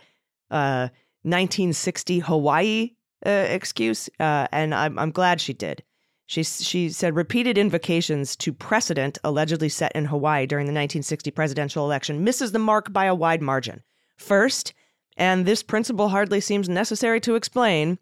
[0.51, 0.89] uh,
[1.23, 2.91] 1960 Hawaii
[3.25, 5.85] uh, excuse, uh, and I'm, I'm glad she did.
[6.27, 11.85] She, she said repeated invocations to precedent allegedly set in Hawaii during the 1960 presidential
[11.85, 13.85] election misses the mark by a wide margin.
[14.17, 14.75] First,
[15.17, 17.99] and this principle hardly seems necessary to explain,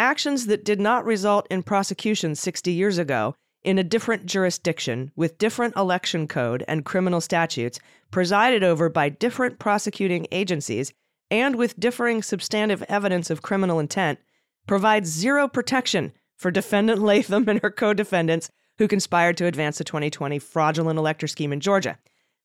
[0.00, 5.36] actions that did not result in prosecution 60 years ago in a different jurisdiction with
[5.36, 7.78] different election code and criminal statutes
[8.10, 10.94] presided over by different prosecuting agencies
[11.30, 14.18] and with differing substantive evidence of criminal intent
[14.66, 19.84] provides zero protection for defendant Latham and her co defendants who conspired to advance the
[19.84, 21.98] 2020 fraudulent elector scheme in Georgia.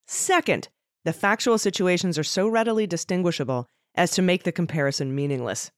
[0.05, 0.67] Second,
[1.05, 3.65] the factual situations are so readily distinguishable
[3.95, 5.71] as to make the comparison meaningless.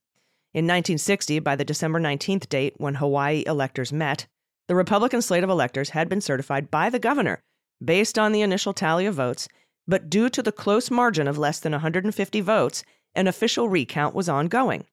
[0.58, 4.26] In 1960, by the December 19th date when Hawaii electors met,
[4.68, 7.44] the Republican slate of electors had been certified by the governor
[7.86, 9.48] based on the initial tally of votes,
[9.88, 14.28] but due to the close margin of less than 150 votes, an official recount was
[14.28, 14.88] ongoing.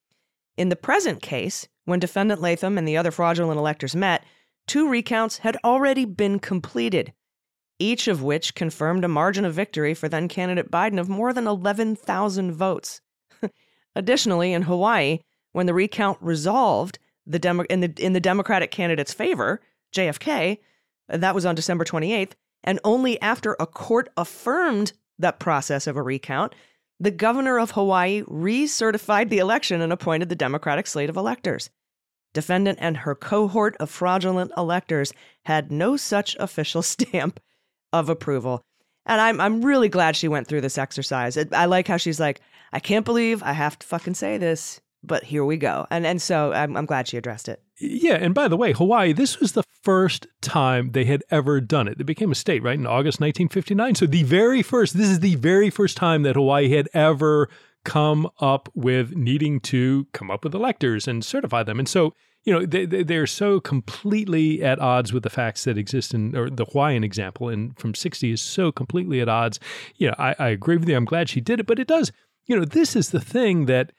[0.59, 4.23] In the present case, when defendant Latham and the other fraudulent electors met,
[4.67, 7.15] two recounts had already been completed,
[7.79, 11.47] each of which confirmed a margin of victory for then candidate Biden of more than
[11.47, 13.01] 11,000 votes.
[13.97, 15.21] Additionally, in Hawaii,
[15.55, 19.63] when the recount resolved the Demo- in the in the Democratic candidate's favor,
[19.95, 20.59] JFK,
[21.09, 25.97] uh, that was on December 28th, and only after a court affirmed that process of
[25.97, 26.55] a recount
[27.01, 31.69] the governor of Hawaii recertified the election and appointed the Democratic slate of electors.
[32.33, 35.13] Defendant and her cohort of fraudulent electors
[35.45, 37.41] had no such official stamp
[37.93, 38.63] of approval.
[39.07, 41.37] And I'm I'm really glad she went through this exercise.
[41.53, 42.41] I like how she's like,
[42.73, 45.87] I can't believe I have to fucking say this, but here we go.
[45.91, 47.63] And and so I'm I'm glad she addressed it.
[47.81, 51.89] Yeah, and by the way, Hawaii, this was the first time they had ever done
[51.89, 52.01] it.
[52.01, 53.97] It became a state, right, in August 1959.
[53.97, 57.49] So the very first, this is the very first time that Hawaii had ever
[57.85, 61.79] come up with needing to come up with electors and certify them.
[61.79, 62.15] And so,
[62.45, 66.49] you know, they, they're so completely at odds with the facts that exist in, or
[66.49, 69.61] the Hawaiian example and from 60 is so completely at odds.
[69.97, 70.97] You know, I, I agree with you.
[70.97, 72.11] I'm glad she did it, but it does,
[72.47, 73.93] you know, this is the thing that,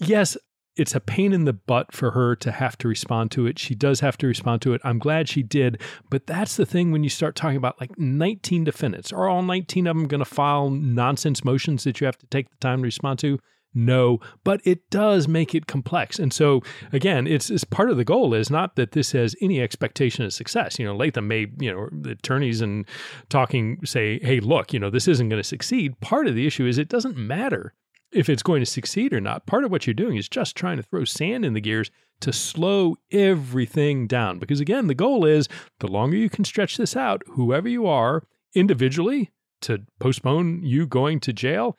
[0.00, 0.36] yes,
[0.76, 3.58] it's a pain in the butt for her to have to respond to it.
[3.58, 4.80] She does have to respond to it.
[4.84, 5.80] I'm glad she did.
[6.10, 9.12] But that's the thing when you start talking about like 19 defendants.
[9.12, 12.50] Are all 19 of them going to file nonsense motions that you have to take
[12.50, 13.38] the time to respond to?
[13.72, 16.18] No, but it does make it complex.
[16.18, 16.60] And so
[16.92, 20.32] again, it's, it's part of the goal is not that this has any expectation of
[20.32, 20.78] success.
[20.78, 22.84] You know, Latham may, you know, the attorneys and
[23.28, 26.00] talking say, hey, look, you know, this isn't going to succeed.
[26.00, 27.74] Part of the issue is it doesn't matter
[28.12, 29.46] if it's going to succeed or not.
[29.46, 32.32] Part of what you're doing is just trying to throw sand in the gears to
[32.32, 34.38] slow everything down.
[34.38, 38.24] Because again, the goal is the longer you can stretch this out, whoever you are
[38.54, 39.30] individually,
[39.62, 41.76] to postpone you going to jail,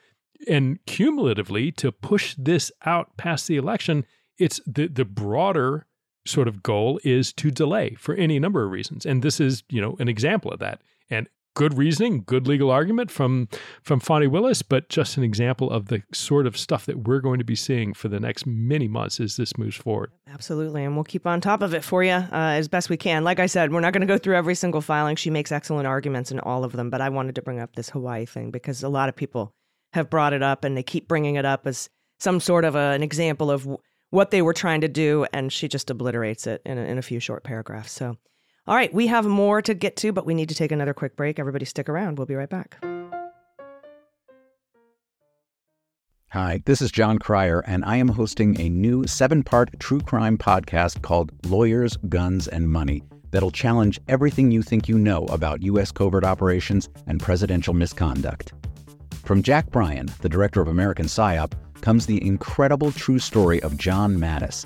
[0.48, 4.06] and cumulatively to push this out past the election,
[4.38, 5.86] it's the, the broader
[6.26, 9.06] sort of goal is to delay for any number of reasons.
[9.06, 10.82] And this is, you know, an example of that.
[11.10, 13.48] And good reasoning, good legal argument from
[13.82, 17.40] from Fani Willis, but just an example of the sort of stuff that we're going
[17.40, 20.12] to be seeing for the next many months as this moves forward.
[20.28, 23.24] Absolutely, and we'll keep on top of it for you uh, as best we can.
[23.24, 25.16] Like I said, we're not going to go through every single filing.
[25.16, 27.90] She makes excellent arguments in all of them, but I wanted to bring up this
[27.90, 29.54] Hawaii thing because a lot of people
[29.94, 32.92] have brought it up and they keep bringing it up as some sort of a,
[32.92, 33.68] an example of
[34.10, 37.02] what they were trying to do, and she just obliterates it in a, in a
[37.02, 37.92] few short paragraphs.
[37.92, 38.18] So.
[38.68, 41.16] All right, we have more to get to, but we need to take another quick
[41.16, 41.39] break.
[41.39, 42.20] Everybody stick around.
[42.20, 42.78] We'll be right back.
[46.30, 50.38] Hi, this is Jon Cryer, and I am hosting a new seven part true crime
[50.38, 55.91] podcast called Lawyers, Guns, and Money that'll challenge everything you think you know about U.S.
[55.91, 58.53] covert operations and presidential misconduct.
[59.24, 64.18] From Jack Bryan, the director of American PSYOP, comes the incredible true story of John
[64.18, 64.66] Mattes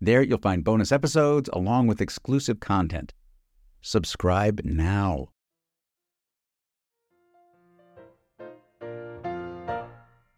[0.00, 3.14] There you'll find bonus episodes along with exclusive content.
[3.80, 5.28] Subscribe now.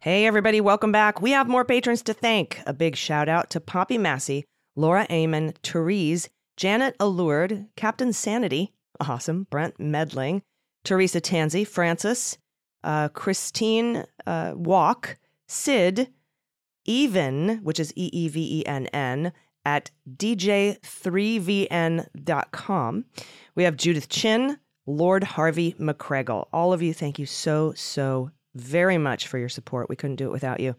[0.00, 1.20] Hey, everybody, welcome back.
[1.20, 2.60] We have more patrons to thank.
[2.66, 4.44] A big shout out to Poppy Massey,
[4.76, 10.42] Laura Amon, Therese, Janet Allured, Captain Sanity, awesome, Brent Medling,
[10.84, 12.38] Teresa Tansey, Francis,
[12.84, 16.10] uh, Christine uh, Walk, Sid,
[16.84, 19.32] Even, which is E E V E N N,
[19.68, 23.04] at dj3vn.com.
[23.54, 24.56] We have Judith Chin,
[24.86, 26.48] Lord Harvey McCreggle.
[26.54, 29.90] All of you, thank you so, so very much for your support.
[29.90, 30.74] We couldn't do it without you.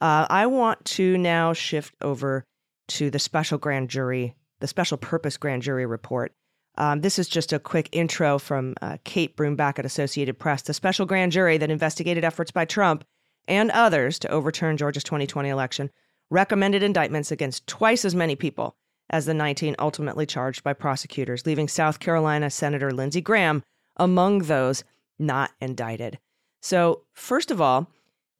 [0.00, 2.44] Uh, I want to now shift over
[2.88, 6.32] to the special grand jury, the special purpose grand jury report.
[6.78, 10.62] Um, this is just a quick intro from uh, Kate Brumback at Associated Press.
[10.62, 13.04] The special grand jury that investigated efforts by Trump
[13.48, 15.90] and others to overturn Georgia's 2020 election
[16.30, 18.74] recommended indictments against twice as many people
[19.10, 23.62] as the 19 ultimately charged by prosecutors, leaving South Carolina Senator Lindsey Graham
[23.96, 24.84] among those
[25.18, 26.18] not indicted.
[26.62, 27.88] So, first of all,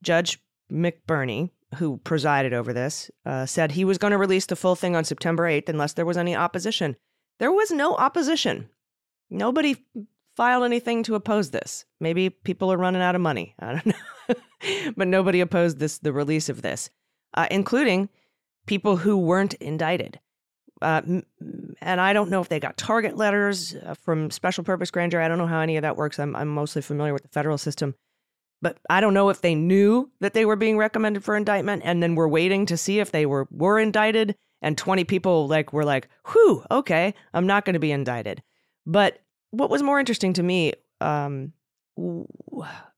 [0.03, 0.41] Judge
[0.73, 4.97] McBurney, who presided over this, uh, said he was going to release the full thing
[4.97, 6.97] on September 8th unless there was any opposition.
[7.39, 8.69] There was no opposition.
[9.31, 9.77] Nobody
[10.37, 11.85] filed anything to oppose this.
[12.01, 13.55] Maybe people are running out of money.
[13.61, 14.35] I don't know.
[14.97, 16.91] but nobody opposed this the release of this,
[17.35, 18.09] uh, including
[18.67, 20.19] people who weren't indicted.
[20.83, 21.03] Uh,
[21.83, 25.25] and I don't know if they got target letters uh, from special purpose grand jury.
[25.25, 26.19] I don't know how any of that works.
[26.19, 27.95] I'm, I'm mostly familiar with the federal system.
[28.63, 32.03] But I don't know if they knew that they were being recommended for indictment and
[32.03, 35.85] then were waiting to see if they were were indicted and 20 people like were
[35.85, 38.43] like, "Whew, okay, I'm not going to be indicted."
[38.87, 41.53] But what was more interesting to me um,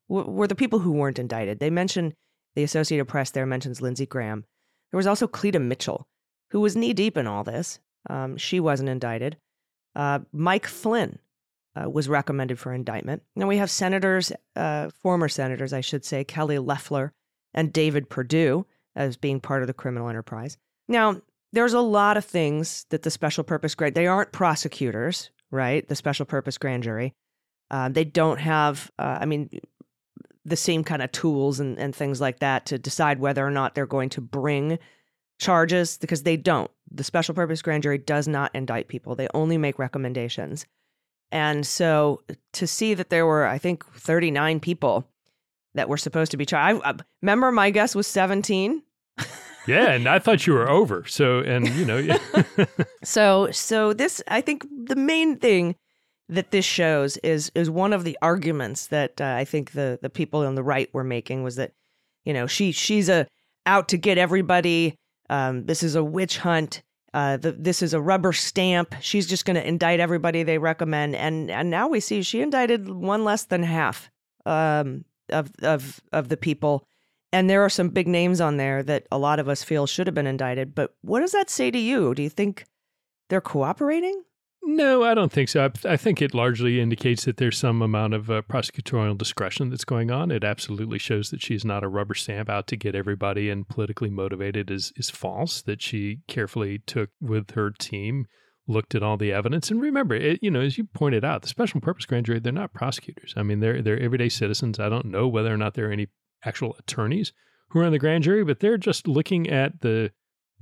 [0.09, 1.61] were the people who weren't indicted.
[1.61, 2.14] They mentioned
[2.55, 4.44] the Associated Press there mentions Lindsey Graham.
[4.90, 6.07] There was also Cleta Mitchell,
[6.50, 7.78] who was knee deep in all this.
[8.11, 9.36] Um, she wasn't indicted.
[9.94, 11.18] Uh, Mike Flynn
[11.74, 13.22] uh, was recommended for indictment.
[13.36, 17.12] Now we have senators, uh, former senators, I should say, Kelly Loeffler
[17.55, 20.59] and David Perdue as being part of the criminal enterprise.
[20.88, 21.20] Now,
[21.53, 25.86] there's a lot of things that the special purpose grand they aren't prosecutors, right?
[25.86, 27.14] The special purpose grand jury.
[27.70, 29.48] Uh, they don't have, uh, I mean,
[30.45, 33.74] the same kind of tools and, and things like that to decide whether or not
[33.74, 34.78] they're going to bring
[35.38, 36.70] charges because they don't.
[36.90, 40.66] The special purpose grand jury does not indict people, they only make recommendations.
[41.30, 45.09] And so uh, to see that there were, I think, 39 people
[45.74, 46.82] that were supposed to be charged.
[46.84, 48.82] I, I remember my guess was 17.
[49.66, 51.05] yeah, and I thought you were over.
[51.07, 52.18] So, and you know, yeah.
[53.05, 55.76] so, so this, I think, the main thing
[56.29, 60.11] that this shows is is one of the arguments that uh, I think the the
[60.11, 61.73] people on the right were making was that,
[62.25, 63.27] you know, she she's a
[63.66, 64.97] out to get everybody.
[65.31, 66.83] Um, this is a witch hunt.
[67.14, 68.95] Uh, the, this is a rubber stamp.
[69.01, 72.89] She's just going to indict everybody they recommend, and and now we see she indicted
[72.89, 74.11] one less than half
[74.47, 76.87] um, of of of the people,
[77.33, 80.07] and there are some big names on there that a lot of us feel should
[80.07, 80.75] have been indicted.
[80.75, 82.14] But what does that say to you?
[82.14, 82.64] Do you think
[83.29, 84.23] they're cooperating?
[84.65, 85.65] No, I don't think so.
[85.65, 89.85] I, I, think it largely indicates that there's some amount of uh, prosecutorial discretion that's
[89.85, 90.31] going on.
[90.31, 94.09] It absolutely shows that she's not a rubber stamp out to get everybody and politically
[94.09, 95.63] motivated is is false.
[95.63, 98.27] That she carefully took with her team,
[98.69, 101.49] looked at all the evidence, and remember, it, you know, as you pointed out, the
[101.49, 103.35] special purpose grand jury they're not prosecutors.
[103.37, 104.79] I mean, they're they're everyday citizens.
[104.79, 106.07] I don't know whether or not there are any
[106.45, 107.33] actual attorneys
[107.71, 110.13] who are in the grand jury, but they're just looking at the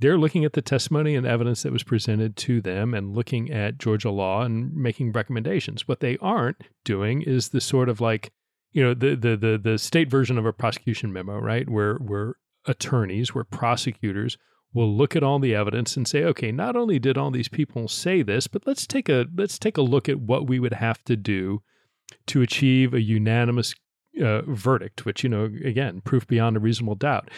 [0.01, 3.77] they're looking at the testimony and evidence that was presented to them and looking at
[3.77, 5.87] Georgia law and making recommendations.
[5.87, 8.31] What they aren't doing is the sort of like,
[8.71, 11.69] you know, the the the, the state version of a prosecution memo, right?
[11.69, 12.35] Where where
[12.65, 14.37] attorneys, where prosecutors
[14.73, 17.87] will look at all the evidence and say, okay, not only did all these people
[17.87, 21.03] say this, but let's take a let's take a look at what we would have
[21.03, 21.61] to do
[22.25, 23.75] to achieve a unanimous
[24.23, 27.29] uh, verdict, which you know, again, proof beyond a reasonable doubt.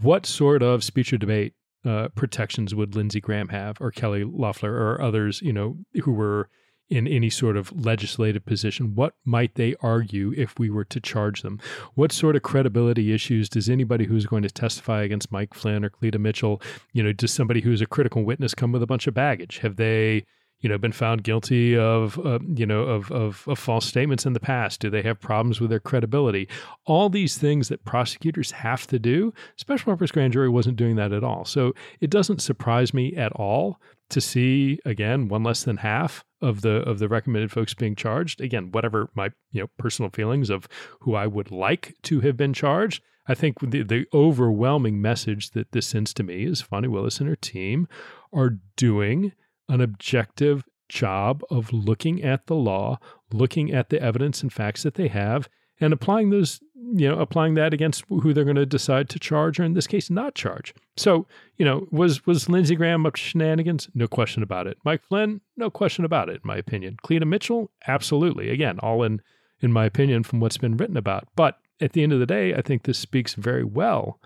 [0.00, 1.54] What sort of speech or debate
[1.86, 6.48] uh, protections would Lindsey Graham have, or Kelly Loeffler, or others, you know, who were
[6.88, 8.94] in any sort of legislative position?
[8.94, 11.60] What might they argue if we were to charge them?
[11.94, 15.90] What sort of credibility issues does anybody who's going to testify against Mike Flynn or
[15.90, 16.62] Cleta Mitchell,
[16.92, 19.58] you know, does somebody who's a critical witness come with a bunch of baggage?
[19.58, 20.24] Have they
[20.66, 24.32] you know been found guilty of uh, you know of, of, of false statements in
[24.32, 24.80] the past?
[24.80, 26.48] Do they have problems with their credibility?
[26.86, 31.12] All these things that prosecutors have to do special purpose grand jury wasn't doing that
[31.12, 31.44] at all.
[31.44, 36.62] So it doesn't surprise me at all to see again one less than half of
[36.62, 38.40] the of the recommended folks being charged.
[38.40, 40.66] Again whatever my you know personal feelings of
[41.02, 45.72] who I would like to have been charged I think the, the overwhelming message that
[45.72, 47.88] this sends to me is Fani Willis and her team
[48.32, 49.32] are doing
[49.68, 52.98] an objective job of looking at the law,
[53.32, 55.48] looking at the evidence and facts that they have,
[55.80, 56.60] and applying those,
[56.94, 59.86] you know, applying that against who they're going to decide to charge, or in this
[59.86, 60.74] case, not charge.
[60.96, 63.88] So, you know, was was Lindsey Graham up to shenanigans?
[63.94, 64.78] No question about it.
[64.84, 66.96] Mike Flynn, no question about it, in my opinion.
[67.02, 68.50] Cleta Mitchell, absolutely.
[68.50, 69.20] Again, all in
[69.60, 71.28] in my opinion from what's been written about.
[71.34, 74.20] But at the end of the day, I think this speaks very well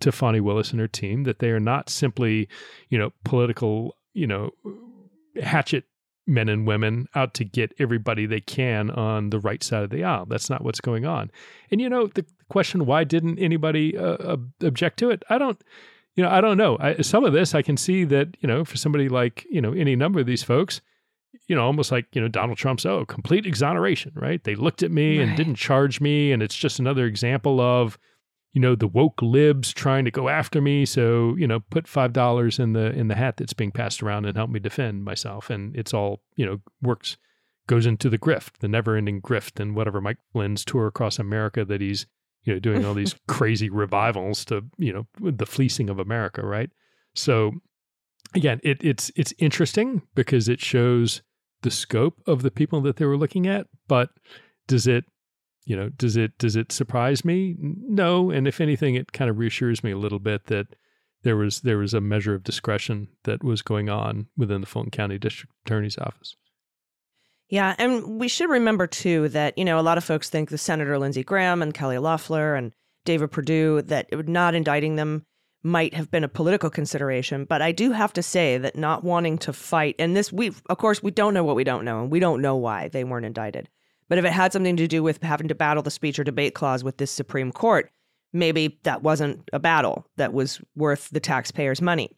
[0.00, 2.48] to Fani Willis and her team that they are not simply,
[2.88, 4.50] you know, political you know,
[5.42, 5.84] hatchet
[6.26, 10.04] men and women out to get everybody they can on the right side of the
[10.04, 10.26] aisle.
[10.26, 11.30] That's not what's going on.
[11.70, 15.24] And you know, the question why didn't anybody uh, object to it?
[15.28, 15.60] I don't
[16.16, 16.76] you know, I don't know.
[16.80, 19.72] I, some of this I can see that, you know, for somebody like, you know,
[19.72, 20.80] any number of these folks,
[21.46, 24.42] you know, almost like, you know, Donald Trump's, oh, complete exoneration, right?
[24.42, 25.28] They looked at me right.
[25.28, 26.32] and didn't charge me.
[26.32, 27.98] And it's just another example of,
[28.52, 30.84] you know the woke libs trying to go after me.
[30.84, 34.26] So you know put five dollars in the in the hat that's being passed around
[34.26, 35.50] and help me defend myself.
[35.50, 37.16] And it's all you know works
[37.70, 41.64] goes into the grift the never ending grift and whatever mike flynn's tour across america
[41.64, 42.04] that he's
[42.42, 46.70] you know doing all these crazy revivals to you know the fleecing of america right?
[47.14, 47.52] So
[48.34, 51.22] again it, it's it's interesting because it shows
[51.62, 54.10] the scope of the people that they were looking at but
[54.66, 55.04] does it
[55.64, 57.56] you know, does it does it surprise me?
[57.58, 60.68] No, and if anything, it kind of reassures me a little bit that
[61.22, 64.90] there was there was a measure of discretion that was going on within the Fulton
[64.90, 66.36] County District Attorney's Office.
[67.48, 70.58] Yeah, and we should remember too that you know a lot of folks think the
[70.58, 72.72] Senator Lindsey Graham and Kelly Loeffler and
[73.04, 75.26] David Perdue that not indicting them
[75.62, 79.36] might have been a political consideration, but I do have to say that not wanting
[79.38, 82.10] to fight and this we of course we don't know what we don't know and
[82.10, 83.68] we don't know why they weren't indicted.
[84.10, 86.54] But if it had something to do with having to battle the speech or debate
[86.54, 87.90] clause with this Supreme Court,
[88.32, 92.10] maybe that wasn't a battle that was worth the taxpayers' money.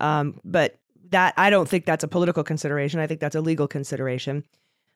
[0.00, 0.78] Um, but
[1.10, 3.00] that I don't think that's a political consideration.
[3.00, 4.44] I think that's a legal consideration.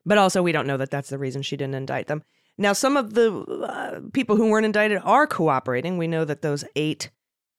[0.05, 2.22] But also, we don't know that that's the reason she didn't indict them.
[2.59, 5.98] Now, some of the uh, people who weren't indicted are cooperating.
[5.98, 7.11] We know that those eight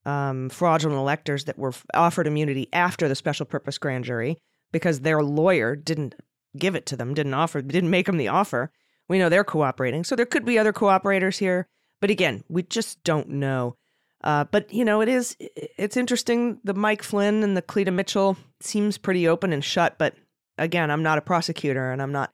[0.05, 4.37] um, fraudulent electors that were offered immunity after the special purpose grand jury
[4.71, 6.15] because their lawyer didn't
[6.57, 8.71] give it to them, didn't offer, didn't make them the offer.
[9.11, 10.05] We know they're cooperating.
[10.05, 11.67] So there could be other cooperators here.
[11.99, 13.75] But again, we just don't know.
[14.23, 16.61] Uh, but you know, it is it's interesting.
[16.63, 19.97] The Mike Flynn and the Cleta Mitchell seems pretty open and shut.
[19.97, 20.15] But
[20.57, 22.31] again, I'm not a prosecutor, and I'm not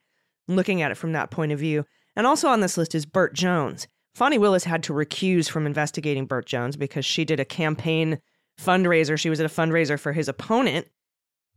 [0.48, 1.84] looking at it from that point of view.
[2.16, 3.88] And also on this list is Burt Jones.
[4.14, 8.20] Fani Willis had to recuse from investigating Burt Jones because she did a campaign
[8.62, 9.18] fundraiser.
[9.18, 10.88] She was at a fundraiser for his opponent,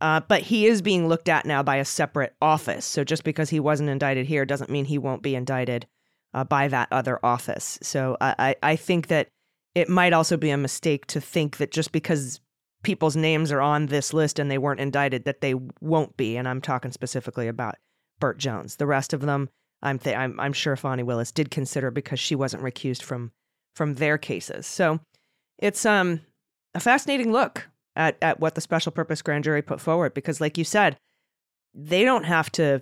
[0.01, 2.85] uh, but he is being looked at now by a separate office.
[2.85, 5.85] So just because he wasn't indicted here doesn't mean he won't be indicted
[6.33, 7.77] uh, by that other office.
[7.81, 9.27] So I, I think that
[9.75, 12.41] it might also be a mistake to think that just because
[12.83, 16.35] people's names are on this list and they weren't indicted, that they won't be.
[16.35, 17.75] And I'm talking specifically about
[18.19, 18.77] Burt Jones.
[18.77, 19.49] The rest of them,
[19.83, 23.31] I'm th- I'm, I'm sure Fani Willis did consider because she wasn't recused from
[23.75, 24.67] from their cases.
[24.67, 24.99] So
[25.59, 26.21] it's um
[26.73, 30.13] a fascinating look at, at what the special purpose grand jury put forward.
[30.13, 30.97] Because, like you said,
[31.73, 32.81] they don't have to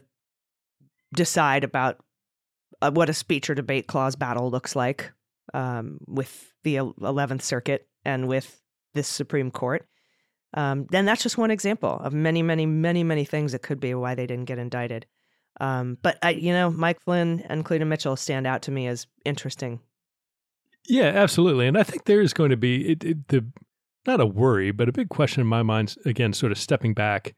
[1.13, 1.97] decide about
[2.81, 5.11] uh, what a speech or debate clause battle looks like
[5.53, 8.61] um, with the 11th Circuit and with
[8.93, 9.85] this Supreme Court.
[10.55, 13.93] Um, then that's just one example of many, many, many, many things that could be
[13.93, 15.05] why they didn't get indicted.
[15.59, 19.07] Um, but I, you know, Mike Flynn and Cleta Mitchell stand out to me as
[19.25, 19.79] interesting.
[20.87, 21.67] Yeah, absolutely.
[21.67, 23.45] And I think there is going to be it, it, the
[24.05, 25.95] not a worry, but a big question in my mind.
[26.05, 27.35] Again, sort of stepping back,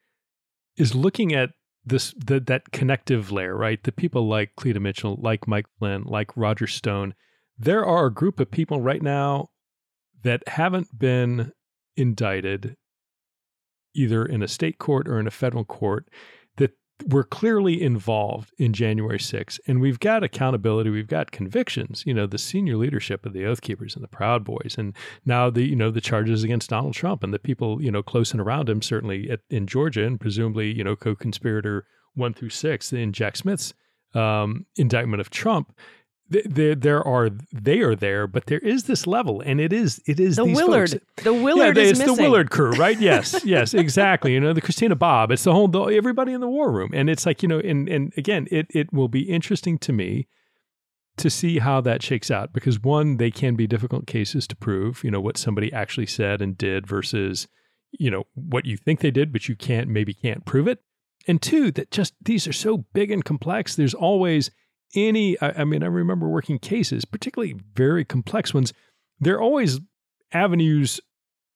[0.78, 1.51] is looking at
[1.84, 3.84] this the, that connective layer, right?
[3.84, 7.16] The people like Cleta Mitchell, like Mike Flynn, like Roger Stone.
[7.57, 9.49] There are a group of people right now
[10.24, 11.51] that haven't been
[11.95, 12.76] indicted
[13.93, 16.07] either in a state court or in a federal court
[17.08, 19.60] were clearly involved in January 6th.
[19.68, 23.62] And we've got accountability, we've got convictions, you know, the senior leadership of the Oath
[23.62, 24.76] Keepers and the Proud Boys.
[24.78, 24.95] And
[25.26, 28.32] now the, you know, the charges against Donald Trump and the people, you know, close
[28.32, 32.91] and around him, certainly at, in Georgia and presumably, you know, co-conspirator one through six
[32.91, 33.74] in Jack Smith's
[34.14, 35.74] um, indictment of Trump
[36.32, 40.19] there there are they are there, but there is this level, and it is it
[40.19, 40.91] is the Willard.
[40.91, 41.23] Folks.
[41.23, 42.15] The Willard yeah, is it's missing.
[42.15, 42.99] the Willard crew, right?
[43.01, 44.34] Yes, yes, exactly.
[44.34, 47.09] You know, the Christina Bobb, It's the whole the, everybody in the war room, and
[47.09, 50.27] it's like you know, and and again, it it will be interesting to me
[51.17, 55.03] to see how that shakes out because one, they can be difficult cases to prove.
[55.03, 57.47] You know what somebody actually said and did versus
[57.91, 60.79] you know what you think they did, but you can't maybe can't prove it.
[61.27, 63.75] And two, that just these are so big and complex.
[63.75, 64.51] There's always
[64.95, 68.73] any, I, I mean, I remember working cases, particularly very complex ones.
[69.19, 69.79] There are always
[70.33, 70.99] avenues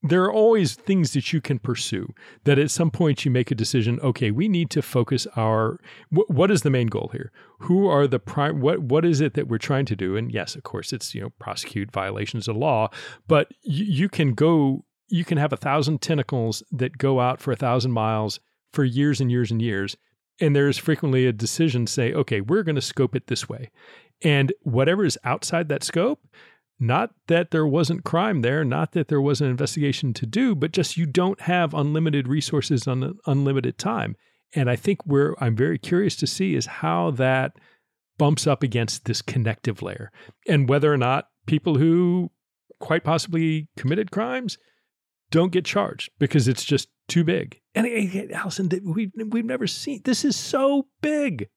[0.07, 2.13] there are always things that you can pursue
[2.43, 5.79] that at some point you make a decision okay we need to focus our
[6.09, 9.33] wh- what is the main goal here who are the prime what what is it
[9.33, 12.55] that we're trying to do and yes of course it's you know prosecute violations of
[12.55, 12.87] law
[13.27, 17.51] but y- you can go you can have a thousand tentacles that go out for
[17.51, 18.39] a thousand miles
[18.73, 19.97] for years and years and years
[20.39, 23.71] and there's frequently a decision to say, okay, we're going to scope it this way.
[24.21, 26.21] And whatever is outside that scope,
[26.79, 30.71] not that there wasn't crime there, not that there was an investigation to do, but
[30.71, 34.15] just you don't have unlimited resources on unlimited time.
[34.53, 37.53] And I think where I'm very curious to see is how that
[38.17, 40.11] bumps up against this connective layer
[40.47, 42.31] and whether or not people who
[42.79, 44.57] quite possibly committed crimes
[45.31, 47.59] don't get charged because it's just too big.
[47.73, 51.49] And Allison, we've, we've never seen this is so big.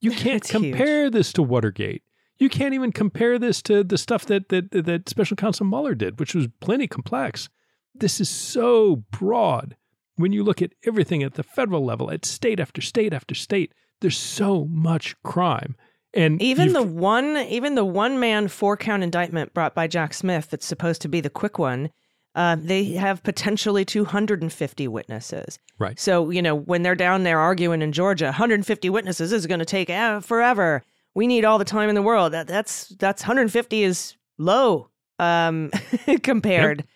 [0.00, 1.12] You can't it's compare huge.
[1.12, 2.02] this to Watergate.
[2.36, 6.18] You can't even compare this to the stuff that that that Special Counsel Mueller did,
[6.20, 7.48] which was plenty complex.
[7.94, 9.76] This is so broad.
[10.16, 13.72] When you look at everything at the federal level, at state after state after state,
[14.00, 15.76] there's so much crime.
[16.12, 20.50] And even the one even the one man four count indictment brought by Jack Smith
[20.50, 21.90] that's supposed to be the quick one
[22.34, 25.58] uh, they have potentially 250 witnesses.
[25.78, 25.98] Right.
[25.98, 29.64] So, you know, when they're down there arguing in Georgia, 150 witnesses is going to
[29.64, 29.88] take
[30.24, 30.82] forever.
[31.14, 32.32] We need all the time in the world.
[32.32, 35.70] That, that's that's 150 is low um,
[36.22, 36.88] compared yep.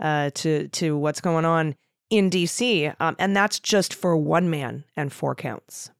[0.00, 1.74] uh, to to what's going on
[2.08, 2.90] in D.C.
[3.00, 5.90] Um, and that's just for one man and four counts.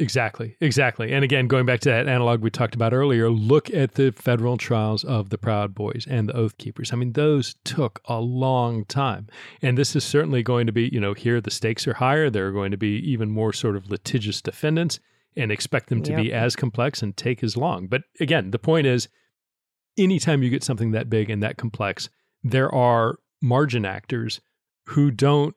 [0.00, 1.12] Exactly, exactly.
[1.12, 4.56] And again, going back to that analog we talked about earlier, look at the federal
[4.56, 6.92] trials of the Proud Boys and the Oath Keepers.
[6.92, 9.26] I mean, those took a long time.
[9.60, 12.30] And this is certainly going to be, you know, here the stakes are higher.
[12.30, 15.00] There are going to be even more sort of litigious defendants
[15.36, 16.22] and expect them to yep.
[16.22, 17.88] be as complex and take as long.
[17.88, 19.08] But again, the point is
[19.96, 22.08] anytime you get something that big and that complex,
[22.44, 24.40] there are margin actors
[24.86, 25.54] who don't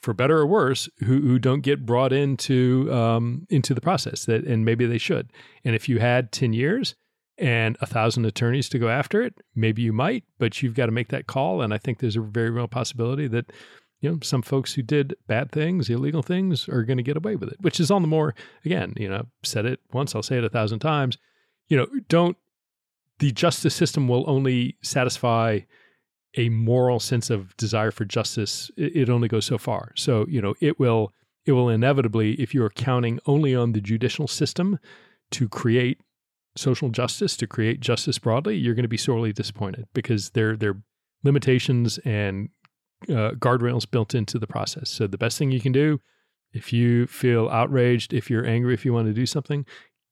[0.00, 4.44] for better or worse, who who don't get brought into um, into the process that,
[4.44, 5.30] and maybe they should.
[5.64, 6.94] And if you had ten years
[7.38, 10.92] and a thousand attorneys to go after it, maybe you might, but you've got to
[10.92, 11.62] make that call.
[11.62, 13.50] And I think there's a very real possibility that
[14.00, 17.36] you know some folks who did bad things, illegal things, are going to get away
[17.36, 17.60] with it.
[17.60, 18.34] Which is all the more,
[18.64, 21.18] again, you know, said it once, I'll say it a thousand times.
[21.68, 22.36] You know, don't
[23.20, 25.60] the justice system will only satisfy
[26.36, 29.92] a moral sense of desire for justice, it, only goes so far.
[29.96, 31.12] So, you know, it will
[31.46, 34.78] it will inevitably, if you're counting only on the judicial system
[35.32, 36.00] to create
[36.56, 40.70] social justice, to create justice broadly, you're going to be sorely disappointed because there there
[40.70, 40.82] are
[41.24, 42.50] limitations and
[43.08, 44.90] uh, guardrails built into the process.
[44.90, 46.00] So the best thing you can do,
[46.52, 49.64] if you feel outraged, if you're angry, if you want to do something,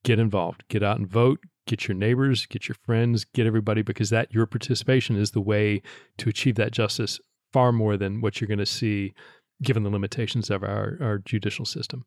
[0.04, 4.10] get involved, get out and vote, get your neighbors, get your friends, get everybody, because
[4.10, 5.82] that your participation is the way
[6.16, 7.20] to achieve that justice
[7.52, 9.14] far more than what you're going to see
[9.62, 12.04] given the limitations of our, our judicial system.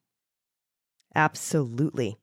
[1.16, 2.18] Absolutely.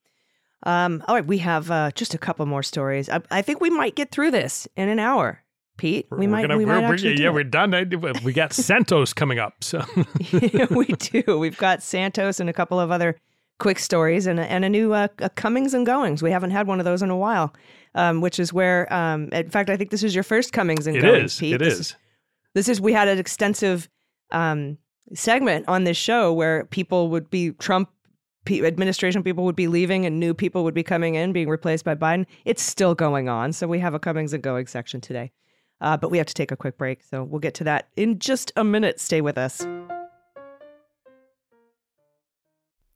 [0.64, 3.09] Um, all right, we have uh, just a couple more stories.
[3.09, 5.45] I, I, think we might get through this in an hour.
[5.76, 6.09] Pete.
[6.11, 7.34] We We're might, gonna- we might actually do yeah, it.
[7.34, 7.72] we're done.
[8.24, 9.62] We got Santos coming up.
[9.62, 9.84] So
[10.70, 11.39] we do.
[11.39, 13.16] We've got Santos and a couple of other
[13.59, 16.23] quick stories and a, and a new uh, a comings and goings.
[16.23, 17.53] We haven't had one of those in a while,
[17.95, 20.97] um, which is where, um, in fact, I think this is your first comings and
[20.97, 21.33] It goings.
[21.33, 21.39] is.
[21.39, 21.55] Pete.
[21.55, 21.97] It This is.
[22.55, 23.89] This is we had an extensive
[24.31, 24.79] um,
[25.15, 27.91] segment on this show where people would be Trump
[28.45, 31.85] pe- administration people would be leaving and new people would be coming in, being replaced
[31.85, 32.27] by Biden.
[32.45, 35.31] It's still going on, so we have a comings and goings section today.
[35.81, 38.19] Uh, but we have to take a quick break, so we'll get to that in
[38.19, 38.99] just a minute.
[38.99, 39.65] Stay with us.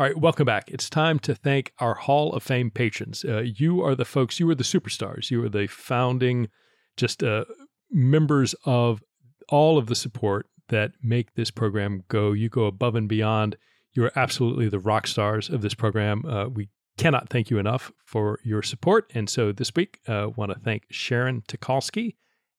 [0.00, 0.70] All right, welcome back.
[0.70, 3.24] It's time to thank our Hall of Fame patrons.
[3.24, 5.28] Uh, you are the folks, you are the superstars.
[5.28, 6.50] You are the founding,
[6.96, 7.46] just uh,
[7.90, 9.02] members of
[9.48, 12.30] all of the support that make this program go.
[12.30, 13.56] You go above and beyond.
[13.92, 16.24] You are absolutely the rock stars of this program.
[16.24, 19.10] Uh, we cannot thank you enough for your support.
[19.16, 22.14] And so this week, I uh, want to thank Sharon Tukalski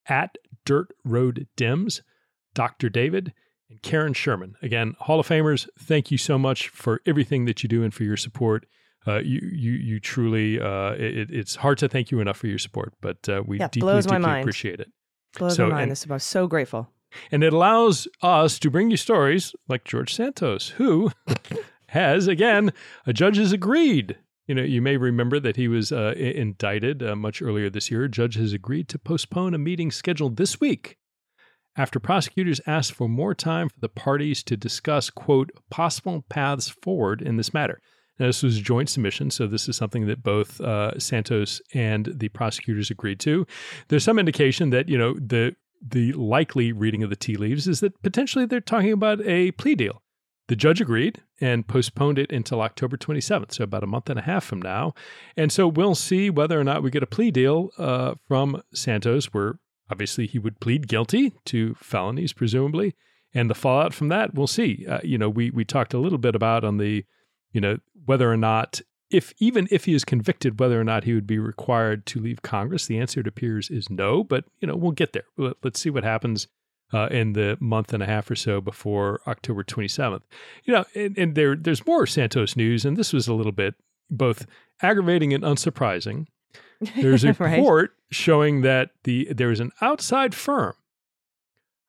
[0.10, 2.02] at Dirt Road Dims,
[2.54, 2.90] Dr.
[2.90, 3.32] David,
[3.70, 4.56] and Karen Sherman.
[4.62, 8.04] Again, Hall of Famers, thank you so much for everything that you do and for
[8.04, 8.66] your support.
[9.08, 12.58] Uh, you, you, you truly, uh, it, it's hard to thank you enough for your
[12.60, 14.42] support, but uh, we Yeah, deeply, deeply mind.
[14.44, 14.92] appreciate it.
[15.38, 15.82] Blows So, my mind.
[15.84, 16.90] and- This I'm so grateful.
[17.32, 21.12] And it allows us to bring you stories like George Santos, who
[21.88, 22.72] has, again,
[23.08, 24.18] a judge has agreed.
[24.46, 28.04] You know, you may remember that he was uh, indicted uh, much earlier this year.
[28.04, 30.98] A judge has agreed to postpone a meeting scheduled this week
[31.78, 37.22] after prosecutors asked for more time for the parties to discuss, quote, possible paths forward
[37.22, 37.80] in this matter.
[38.20, 42.06] Now, this was a joint submission, so this is something that both uh, Santos and
[42.14, 43.48] the prosecutors agreed to.
[43.88, 47.80] There's some indication that, you know, the the likely reading of the tea leaves is
[47.80, 50.02] that potentially they're talking about a plea deal.
[50.50, 54.24] The judge agreed and postponed it until October 27th, so about a month and a
[54.24, 54.94] half from now.
[55.38, 59.28] And so we'll see whether or not we get a plea deal uh, from Santos,
[59.28, 59.60] where
[59.90, 62.96] obviously he would plead guilty to felonies, presumably.
[63.34, 64.86] And the fallout from that, we'll see.
[64.88, 67.06] Uh, you know, we we talked a little bit about on the,
[67.52, 68.82] you know, whether or not
[69.12, 72.42] if even if he is convicted, whether or not he would be required to leave
[72.42, 74.24] Congress, the answer it appears is no.
[74.24, 75.26] But you know, we'll get there.
[75.38, 76.48] Let- Let's see what happens
[76.92, 80.22] uh, in the month and a half or so before October 27th.
[80.64, 83.76] You know, and, and there there's more Santos news, and this was a little bit
[84.10, 84.48] both
[84.82, 86.26] aggravating and unsurprising.
[86.96, 87.58] There's a Right.
[87.58, 90.74] report showing that the there is an outside firm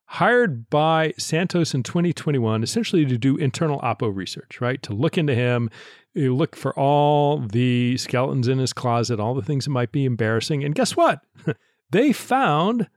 [0.04, 4.82] hired by Santos in 2021 essentially to do internal Oppo research, right?
[4.82, 5.70] To look into him,
[6.14, 10.04] you look for all the skeletons in his closet, all the things that might be
[10.04, 10.64] embarrassing.
[10.64, 11.20] And guess what?
[11.90, 12.88] they found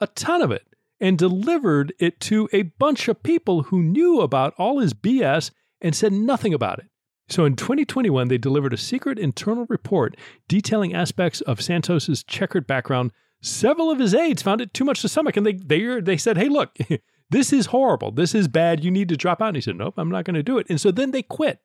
[0.00, 0.66] a ton of it
[0.98, 5.50] and delivered it to a bunch of people who knew about all his BS
[5.82, 6.86] and said nothing about it.
[7.28, 10.16] So in 2021, they delivered a secret internal report
[10.48, 13.12] detailing aspects of Santos's checkered background
[13.42, 16.38] several of his aides found it too much to stomach, and they they they said,
[16.38, 16.76] "Hey, look,
[17.30, 18.10] this is horrible.
[18.10, 18.82] This is bad.
[18.82, 20.66] You need to drop out." And he said, "Nope, I'm not going to do it."
[20.70, 21.60] And so then they quit.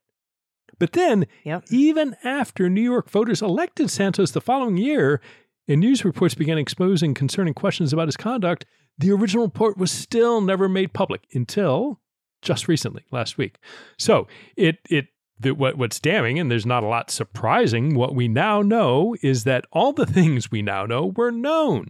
[0.79, 1.63] But then, yep.
[1.71, 5.21] even after New York voters elected Santos the following year,
[5.67, 8.65] and news reports began exposing concerning questions about his conduct,
[8.97, 12.01] the original report was still never made public until
[12.41, 13.57] just recently, last week.
[13.97, 15.07] So it it
[15.39, 19.43] the, what, what's damning, and there's not a lot surprising, what we now know is
[19.43, 21.89] that all the things we now know were known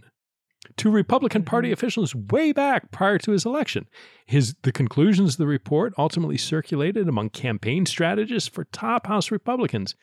[0.76, 1.74] to Republican Party mm-hmm.
[1.74, 3.86] officials way back prior to his election.
[4.26, 9.94] His the conclusions of the report ultimately circulated among campaign strategists for top House Republicans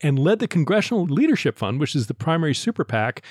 [0.00, 3.22] and led the Congressional Leadership Fund, which is the primary super PAC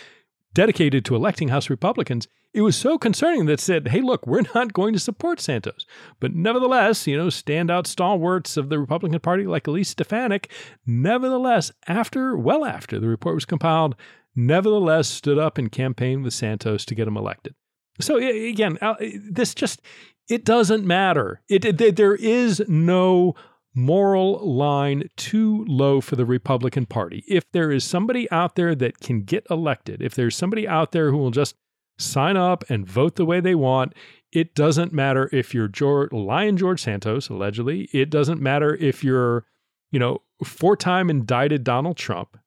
[0.53, 4.73] dedicated to electing House Republicans, it was so concerning that said, hey, look, we're not
[4.73, 5.85] going to support Santos.
[6.19, 10.51] But nevertheless, you know, standout stalwarts of the Republican Party like Elise Stefanik,
[10.85, 13.95] nevertheless, after, well after the report was compiled,
[14.35, 17.55] nevertheless stood up and campaigned with Santos to get him elected.
[17.99, 18.95] So again, uh,
[19.29, 19.81] this just,
[20.29, 21.41] it doesn't matter.
[21.49, 23.35] It, it there is no
[23.73, 27.23] moral line too low for the Republican Party.
[27.27, 31.11] If there is somebody out there that can get elected, if there's somebody out there
[31.11, 31.55] who will just
[31.97, 33.93] sign up and vote the way they want,
[34.31, 37.89] it doesn't matter if you're George, Lion George Santos, allegedly.
[37.93, 39.45] It doesn't matter if you're,
[39.91, 42.37] you know, four time indicted Donald Trump.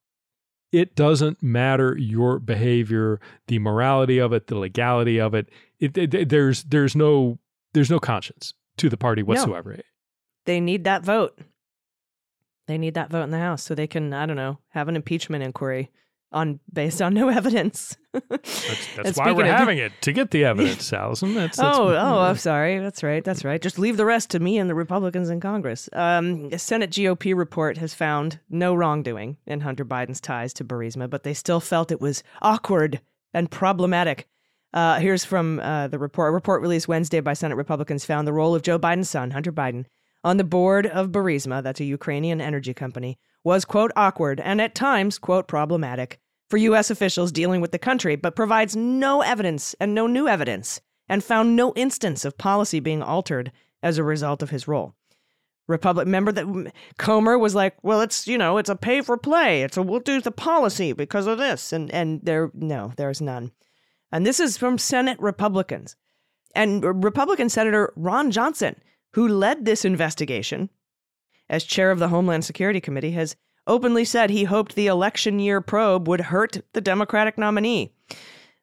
[0.73, 5.49] It doesn't matter your behavior, the morality of it, the legality of it.
[5.79, 7.39] it, it there's there's no
[7.75, 9.75] there's no conscience to the party whatsoever.
[9.75, 9.81] No
[10.45, 11.39] they need that vote.
[12.67, 14.97] They need that vote in the House so they can, I don't know, have an
[14.97, 15.91] impeachment inquiry
[16.33, 17.97] on based on no evidence.
[18.13, 21.35] that's, that's why we're having it to get the evidence, Allison.
[21.35, 22.79] That's, that's oh, oh, I'm sorry.
[22.81, 23.25] That's right.
[23.25, 23.63] That's right.
[23.63, 25.89] Just leave the rest to me and the Republicans in Congress.
[25.93, 31.09] Um, a Senate GOP report has found no wrongdoing in Hunter Biden's ties to Burisma,
[31.09, 33.01] but they still felt it was awkward
[33.33, 34.27] and problematic.
[34.73, 36.31] Uh, here's from uh, the report.
[36.31, 39.53] A report released Wednesday by Senate Republicans found the role of Joe Biden's son, Hunter
[39.53, 39.87] Biden,
[40.25, 44.75] on the board of Burisma, that's a Ukrainian energy company, was, quote, awkward and at
[44.75, 46.19] times, quote, problematic
[46.49, 46.91] for U.S.
[46.91, 51.57] officials dealing with the country, but provides no evidence and no new evidence, and found
[51.57, 53.53] no instance of policy being altered
[53.83, 54.95] as a result of his role.
[55.67, 59.63] Republic remember that Comer was like, well, it's you know, it's a pay for play.
[59.63, 63.53] It's a we'll do the policy because of this, and and there no, there's none.
[64.13, 65.97] And this is from Senate Republicans,
[66.55, 68.77] and uh, Republican Senator Ron Johnson
[69.15, 70.71] who led this investigation,
[71.49, 73.37] as chair of the Homeland Security Committee, has
[73.67, 77.93] openly said he hoped the election year probe would hurt the Democratic nominee.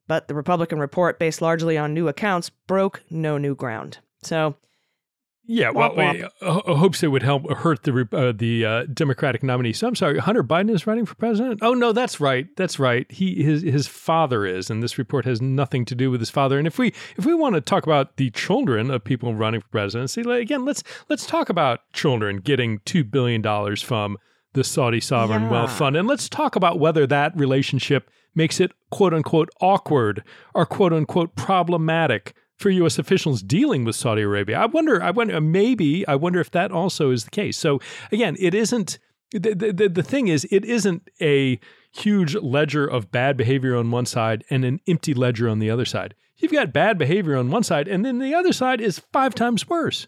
[0.07, 3.99] But the Republican report, based largely on new accounts, broke no new ground.
[4.23, 4.55] So
[5.51, 6.29] yeah, well, womp, womp.
[6.41, 9.73] Uh, hopes it would help hurt the uh, the uh, Democratic nominee.
[9.73, 11.59] So I'm sorry, Hunter Biden is running for president.
[11.61, 13.11] Oh no, that's right, that's right.
[13.11, 16.57] He his his father is, and this report has nothing to do with his father.
[16.57, 19.67] And if we if we want to talk about the children of people running for
[19.67, 24.17] presidency, again, let's let's talk about children getting two billion dollars from
[24.53, 25.51] the Saudi sovereign yeah.
[25.51, 30.23] wealth fund, and let's talk about whether that relationship makes it quote unquote awkward
[30.55, 32.99] or quote unquote problematic for U.S.
[32.99, 34.59] officials dealing with Saudi Arabia.
[34.59, 37.57] I wonder, I wonder, maybe, I wonder if that also is the case.
[37.57, 37.79] So
[38.11, 38.99] again, it isn't.
[39.33, 41.57] The, the, the thing is, it isn't a
[41.93, 45.85] huge ledger of bad behavior on one side and an empty ledger on the other
[45.85, 46.15] side.
[46.35, 49.69] You've got bad behavior on one side, and then the other side is five times
[49.69, 50.07] worse.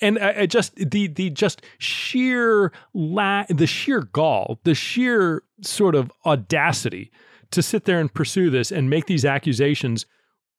[0.00, 5.94] And I, I just the the just sheer la- the sheer gall, the sheer sort
[5.94, 7.10] of audacity
[7.50, 10.06] to sit there and pursue this and make these accusations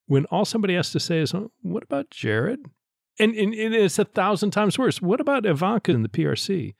[0.07, 2.59] when all somebody has to say is, oh, what about Jared?
[3.19, 5.01] And, and, and, it's a thousand times worse.
[5.01, 6.75] What about Ivanka and the PRC?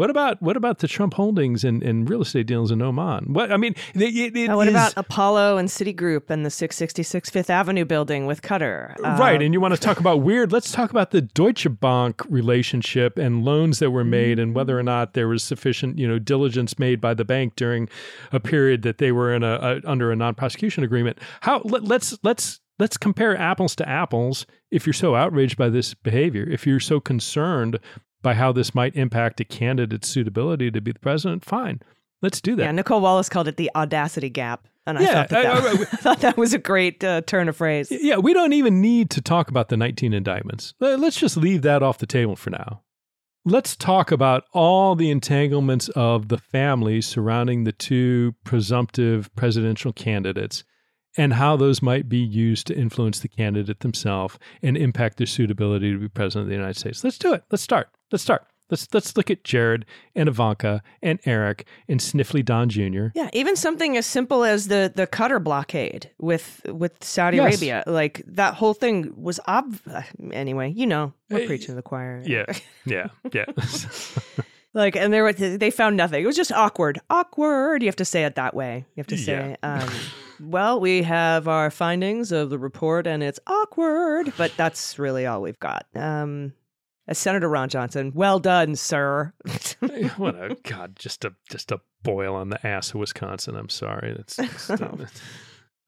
[0.00, 3.34] What about what about the Trump holdings and, and real estate deals in Oman?
[3.34, 7.50] What I mean, it, it what is, about Apollo and Citigroup and the 666 Fifth
[7.50, 8.98] Avenue building with Qatar?
[8.98, 10.52] Right, uh, and you want to talk about weird?
[10.52, 14.82] Let's talk about the Deutsche Bank relationship and loans that were made, and whether or
[14.82, 17.86] not there was sufficient you know diligence made by the bank during
[18.32, 21.18] a period that they were in a, a under a non prosecution agreement.
[21.42, 25.92] How let, let's let's let's compare apples to apples if you're so outraged by this
[25.92, 27.78] behavior, if you're so concerned
[28.22, 31.80] by how this might impact a candidate's suitability to be the president, fine.
[32.22, 32.64] Let's do that.
[32.64, 34.66] Yeah, Nicolle Wallace called it the audacity gap.
[34.86, 37.22] And I Yeah, thought that, I- that, I- I thought that was a great uh,
[37.22, 37.88] turn of phrase.
[37.90, 40.74] Yeah, we don't even need to talk about the 19 indictments.
[40.80, 42.82] Let's just leave that off the table for now.
[43.46, 50.62] Let's talk about all the entanglements of the families surrounding the two presumptive presidential candidates
[51.16, 55.90] and how those might be used to influence the candidate themselves and impact their suitability
[55.92, 57.02] to be president of the United States.
[57.02, 57.42] Let's do it.
[57.50, 57.88] Let's start.
[58.12, 58.46] Let's start.
[58.70, 59.84] Let's let's look at Jared
[60.14, 63.06] and Ivanka and Eric and Sniffly Don Jr.
[63.16, 67.54] Yeah, even something as simple as the the Qatar blockade with with Saudi Yes.
[67.54, 69.76] Arabia, like that whole thing was ob.
[70.32, 72.22] Anyway, you know, we're Uh, preaching to the choir.
[72.24, 72.46] Yeah,
[72.84, 73.46] yeah, yeah.
[74.72, 76.22] Like, and there were they found nothing.
[76.22, 77.00] It was just awkward.
[77.10, 77.82] Awkward.
[77.82, 78.86] You have to say it that way.
[78.94, 79.88] You have to say, um,
[80.38, 85.42] "Well, we have our findings of the report, and it's awkward." But that's really all
[85.42, 85.86] we've got.
[85.96, 86.52] Um,
[87.10, 89.34] as Senator Ron Johnson, well done, sir.
[90.16, 93.56] what a god, just a just a boil on the ass of Wisconsin.
[93.56, 94.14] I'm sorry.
[94.16, 94.96] That's just, uh,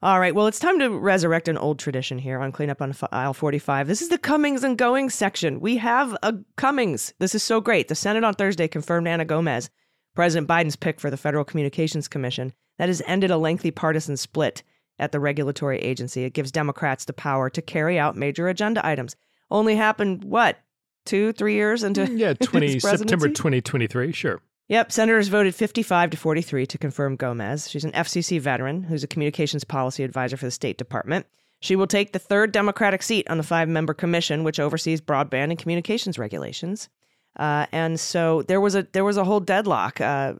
[0.02, 3.34] All right, well, it's time to resurrect an old tradition here on Cleanup on Aisle
[3.34, 3.86] 45.
[3.86, 5.60] This is the comings and goings section.
[5.60, 7.14] We have a comings.
[7.20, 7.86] This is so great.
[7.86, 9.70] The Senate on Thursday confirmed Anna Gomez,
[10.16, 12.52] President Biden's pick for the Federal Communications Commission.
[12.78, 14.64] That has ended a lengthy partisan split
[14.98, 16.24] at the regulatory agency.
[16.24, 19.14] It gives Democrats the power to carry out major agenda items.
[19.50, 20.58] Only happened, what,
[21.04, 24.12] two, three years into yeah, his 20 September 2023.
[24.12, 24.40] Sure.
[24.68, 27.68] Yep, senators voted 55 to 43 to confirm Gomez.
[27.68, 31.26] She's an FCC veteran who's a communications policy advisor for the State Department.
[31.60, 35.50] She will take the third Democratic seat on the five member commission, which oversees broadband
[35.50, 36.88] and communications regulations.
[37.36, 40.34] Uh, and so there was a there was a whole deadlock, uh,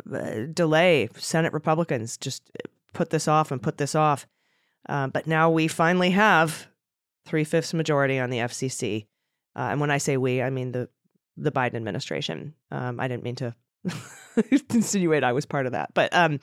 [0.52, 1.08] delay.
[1.16, 2.50] Senate Republicans just
[2.92, 4.26] put this off and put this off,
[4.88, 6.68] uh, but now we finally have
[7.24, 9.06] three fifths majority on the FCC.
[9.56, 10.88] Uh, and when I say we, I mean the
[11.36, 12.54] the Biden administration.
[12.70, 13.54] Um, I didn't mean to
[14.70, 16.40] insinuate I was part of that, but um,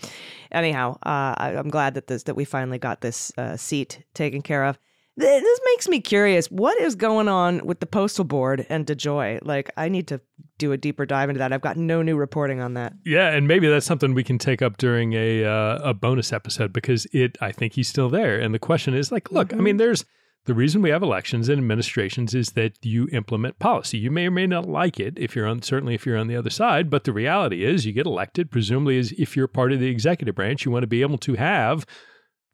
[0.52, 4.42] anyhow, uh, I, I'm glad that this that we finally got this uh, seat taken
[4.42, 4.78] care of.
[5.20, 6.50] This makes me curious.
[6.50, 9.40] What is going on with the postal board and DeJoy?
[9.42, 10.22] Like, I need to
[10.58, 11.52] do a deeper dive into that.
[11.52, 12.94] I've got no new reporting on that.
[13.06, 16.72] Yeah, and maybe that's something we can take up during a uh, a bonus episode
[16.72, 18.40] because it I think he's still there.
[18.40, 20.06] And the question is like, look, I mean, there's
[20.46, 23.98] the reason we have elections and administrations is that you implement policy.
[23.98, 26.36] You may or may not like it if you're on certainly if you're on the
[26.36, 29.80] other side, but the reality is you get elected presumably as if you're part of
[29.80, 31.86] the executive branch, you want to be able to have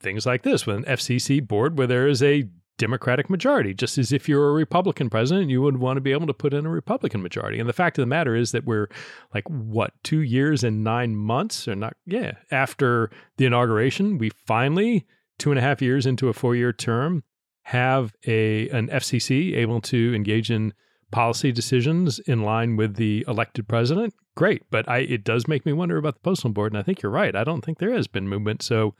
[0.00, 4.12] things like this with an FCC board where there is a Democratic majority, just as
[4.12, 6.70] if you're a Republican president, you would want to be able to put in a
[6.70, 7.58] Republican majority.
[7.58, 8.90] And the fact of the matter is that we're
[9.32, 11.96] like, what, two years and nine months, or not?
[12.04, 15.06] Yeah, after the inauguration, we finally,
[15.38, 17.24] two and a half years into a four year term,
[17.66, 20.72] have a an FCC able to engage in
[21.10, 24.14] policy decisions in line with the elected president.
[24.36, 27.02] Great, but I it does make me wonder about the postal board, and I think
[27.02, 27.34] you're right.
[27.34, 28.62] I don't think there has been movement.
[28.62, 28.94] So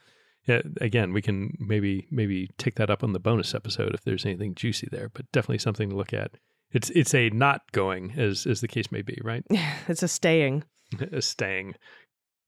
[0.48, 4.26] yeah, again, we can maybe maybe take that up on the bonus episode if there's
[4.26, 6.32] anything juicy there, but definitely something to look at.
[6.72, 9.44] It's it's a not going as as the case may be, right?
[9.86, 10.64] it's a staying.
[11.12, 11.76] a staying.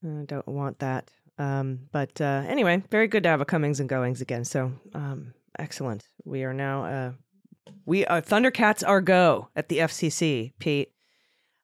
[0.03, 1.09] I don't want that.
[1.37, 4.43] Um, but uh, anyway, very good to have a comings and goings again.
[4.43, 6.07] So um, excellent.
[6.25, 7.11] We are now uh,
[7.85, 10.91] we are Thundercats are go at the FCC, Pete.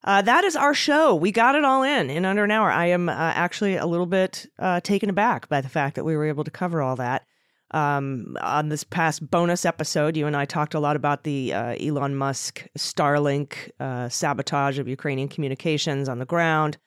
[0.03, 1.15] Uh, that is our show.
[1.15, 2.69] We got it all in in under an hour.
[2.69, 6.15] I am uh, actually a little bit uh, taken aback by the fact that we
[6.15, 7.23] were able to cover all that.
[7.71, 11.75] Um, on this past bonus episode, you and I talked a lot about the uh,
[11.79, 16.77] Elon Musk Starlink uh, sabotage of Ukrainian communications on the ground.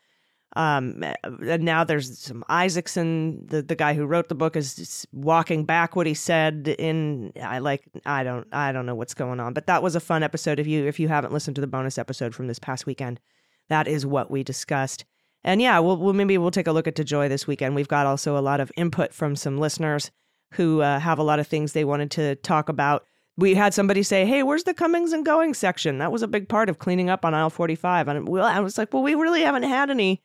[0.57, 5.65] Um, and now there's some Isaacson, the, the guy who wrote the book, is walking
[5.65, 6.75] back what he said.
[6.79, 10.01] In I like I don't I don't know what's going on, but that was a
[10.01, 10.59] fun episode.
[10.59, 13.21] If you if you haven't listened to the bonus episode from this past weekend,
[13.69, 15.05] that is what we discussed.
[15.45, 17.75] And yeah, we'll, we'll maybe we'll take a look at DeJoy this weekend.
[17.75, 20.11] We've got also a lot of input from some listeners
[20.53, 23.05] who uh, have a lot of things they wanted to talk about.
[23.37, 26.49] We had somebody say, "Hey, where's the comings and goings section?" That was a big
[26.49, 28.09] part of cleaning up on aisle 45.
[28.09, 30.23] And I was like, "Well, we really haven't had any."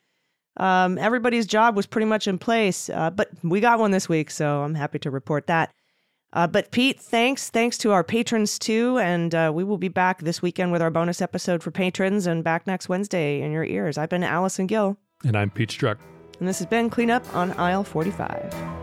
[0.58, 4.30] Um, everybody's job was pretty much in place, uh, but we got one this week,
[4.30, 5.72] so I'm happy to report that.
[6.32, 10.20] Uh, but Pete, thanks, thanks to our patrons too, and uh, we will be back
[10.22, 13.98] this weekend with our bonus episode for patrons, and back next Wednesday in your ears.
[13.98, 15.98] I've been Allison Gill, And I'm Pete Strzok.
[16.40, 18.83] and this has been Cleanup on Aisle 45.